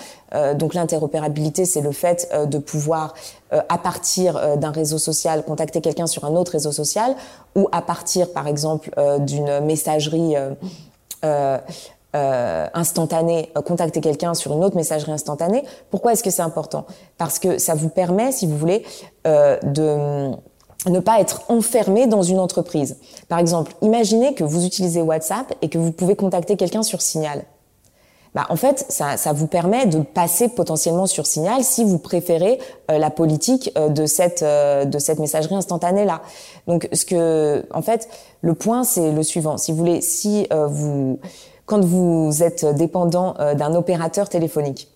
[0.54, 3.14] donc l'interopérabilité, c'est le fait de pouvoir,
[3.50, 7.16] à partir d'un réseau social, contacter quelqu'un sur un autre réseau social,
[7.56, 10.36] ou à partir, par exemple, d'une messagerie
[11.24, 11.58] euh,
[12.74, 15.64] instantanée, euh, contacter quelqu'un sur une autre messagerie instantanée.
[15.90, 16.86] Pourquoi est-ce que c'est important?
[17.18, 18.84] Parce que ça vous permet, si vous voulez,
[19.26, 20.30] euh, de
[20.88, 22.96] ne pas être enfermé dans une entreprise.
[23.28, 27.44] Par exemple, imaginez que vous utilisez WhatsApp et que vous pouvez contacter quelqu'un sur Signal.
[28.36, 32.58] Bah, en fait, ça, vous permet de passer potentiellement sur Signal si vous préférez
[32.90, 36.20] euh, la politique euh, de cette euh, de cette messagerie instantanée là.
[36.66, 38.10] Donc, ce que, en fait,
[38.42, 39.56] le point c'est le suivant.
[39.56, 41.18] Si vous voulez, si vous
[41.66, 44.88] quand vous êtes dépendant d'un opérateur téléphonique,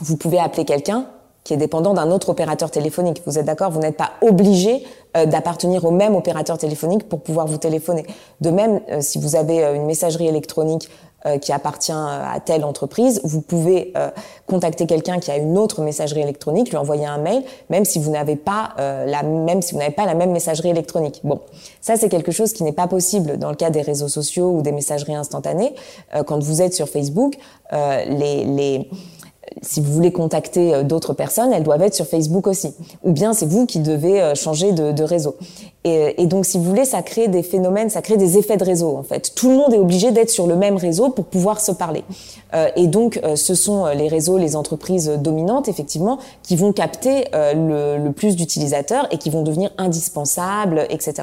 [0.00, 1.06] vous pouvez appeler quelqu'un
[1.44, 3.22] qui est dépendant d'un autre opérateur téléphonique.
[3.26, 3.70] Vous êtes d'accord?
[3.70, 8.04] Vous n'êtes pas obligé d'appartenir au même opérateur téléphonique pour pouvoir vous téléphoner.
[8.40, 11.07] De même, si vous avez une messagerie électronique euh,
[11.40, 14.10] qui appartient à telle entreprise, vous pouvez euh,
[14.46, 18.10] contacter quelqu'un qui a une autre messagerie électronique, lui envoyer un mail, même si vous
[18.10, 21.20] n'avez pas euh, la même si vous n'avez pas la même messagerie électronique.
[21.24, 21.40] Bon,
[21.80, 24.62] ça c'est quelque chose qui n'est pas possible dans le cas des réseaux sociaux ou
[24.62, 25.74] des messageries instantanées.
[26.26, 27.36] quand vous êtes sur Facebook,
[27.72, 28.88] les, les
[29.62, 32.74] si vous voulez contacter euh, d'autres personnes, elles doivent être sur Facebook aussi.
[33.04, 35.36] Ou bien c'est vous qui devez euh, changer de, réseau.
[35.84, 38.94] Et, donc, si vous voulez, ça crée des phénomènes, ça crée des effets de réseau,
[38.96, 39.32] en fait.
[39.34, 42.04] Tout le monde est obligé d'être sur le même réseau pour pouvoir se parler.
[42.54, 48.10] Euh, et donc, ce sont les réseaux, les entreprises dominantes, effectivement, qui vont capter le
[48.10, 51.22] plus d'utilisateurs et qui vont devenir indispensables, etc.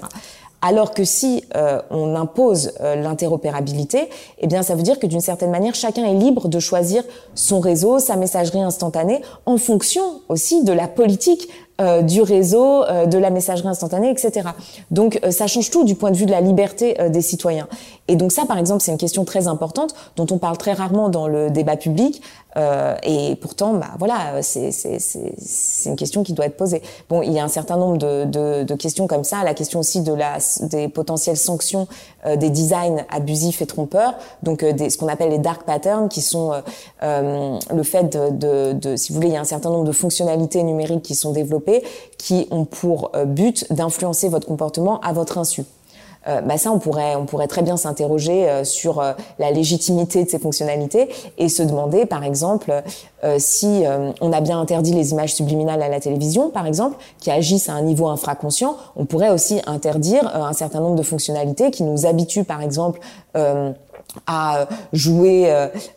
[0.68, 4.10] Alors que si euh, on impose euh, l'interopérabilité,
[4.40, 7.04] eh bien ça veut dire que d'une certaine manière chacun est libre de choisir
[7.36, 11.48] son réseau, sa messagerie instantanée en fonction aussi de la politique
[11.82, 14.50] euh, du réseau, de la messagerie instantanée, etc.
[14.92, 17.68] Donc ça change tout du point de vue de la liberté des citoyens.
[18.08, 21.10] Et donc ça, par exemple, c'est une question très importante dont on parle très rarement
[21.10, 22.22] dans le débat public,
[22.58, 24.72] euh, et pourtant, bah voilà, c'est
[25.86, 26.82] une question qui doit être posée.
[27.10, 29.44] Bon, il y a un certain nombre de, de, de questions comme ça.
[29.44, 31.88] La question aussi de la des potentielles sanctions
[32.26, 36.10] euh, des designs abusifs et trompeurs, donc euh, des, ce qu'on appelle les dark patterns,
[36.10, 36.54] qui sont
[37.04, 39.86] euh, le fait de, de, de, si vous voulez, il y a un certain nombre
[39.86, 41.65] de fonctionnalités numériques qui sont développées,
[42.18, 45.64] qui ont pour but d'influencer votre comportement à votre insu.
[46.28, 50.24] Euh, bah ça, on pourrait, on pourrait très bien s'interroger euh, sur euh, la légitimité
[50.24, 52.84] de ces fonctionnalités et se demander, par exemple,
[53.40, 53.84] si
[54.22, 57.74] on a bien interdit les images subliminales à la télévision, par exemple, qui agissent à
[57.74, 62.44] un niveau infraconscient, on pourrait aussi interdire un certain nombre de fonctionnalités qui nous habituent,
[62.44, 63.00] par exemple,
[64.28, 65.52] à jouer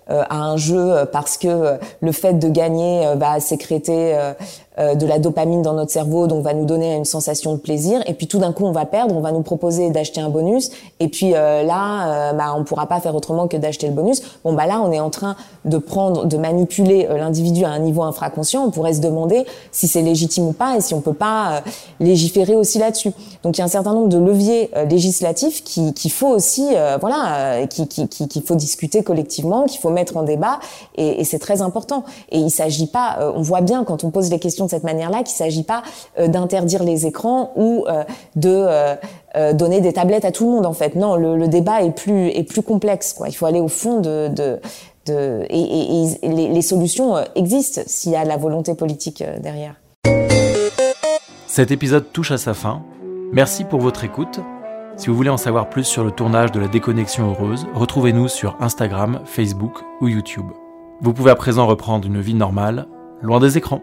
[0.09, 4.33] à un jeu parce que le fait de gagner va sécréter euh,
[4.79, 8.03] de la dopamine dans notre cerveau, donc va nous donner une sensation de plaisir.
[8.07, 10.71] Et puis tout d'un coup, on va perdre, on va nous proposer d'acheter un bonus.
[11.01, 14.23] Et puis euh, là, euh, bah, on pourra pas faire autrement que d'acheter le bonus.
[14.45, 18.03] Bon bah là, on est en train de prendre, de manipuler l'individu à un niveau
[18.03, 18.65] infraconscient.
[18.65, 21.63] On pourrait se demander si c'est légitime ou pas et si on peut pas
[22.01, 23.13] légiférer aussi là-dessus.
[23.43, 26.69] Donc il y a un certain nombre de leviers législatifs qu'il qui faut aussi,
[27.01, 30.59] voilà, qu'il qui, qui, faut discuter collectivement, qu'il faut mettre en débat.
[30.97, 32.05] Et, et c'est très important.
[32.31, 35.19] Et il s'agit pas, on voit bien quand on pose les questions de cette manière-là,
[35.19, 35.83] qu'il ne s'agit pas
[36.19, 38.05] euh, d'interdire les écrans ou euh,
[38.37, 38.67] de
[39.37, 40.95] euh, donner des tablettes à tout le monde en fait.
[40.95, 43.17] Non, le, débat est plus complexe.
[43.27, 44.61] Il faut aller au fond de,
[45.09, 49.75] et, les, solutions existent s'il y a la volonté politique derrière.
[51.47, 52.83] Cet épisode touche à sa fin.
[53.33, 54.41] Merci pour votre écoute.
[54.97, 58.57] Si vous voulez en savoir plus sur le tournage de la déconnexion heureuse, retrouvez-nous sur
[58.61, 60.47] Instagram, Facebook ou YouTube.
[61.01, 62.89] Vous pouvez à présent reprendre une vie normale,
[63.23, 63.83] loin des écrans.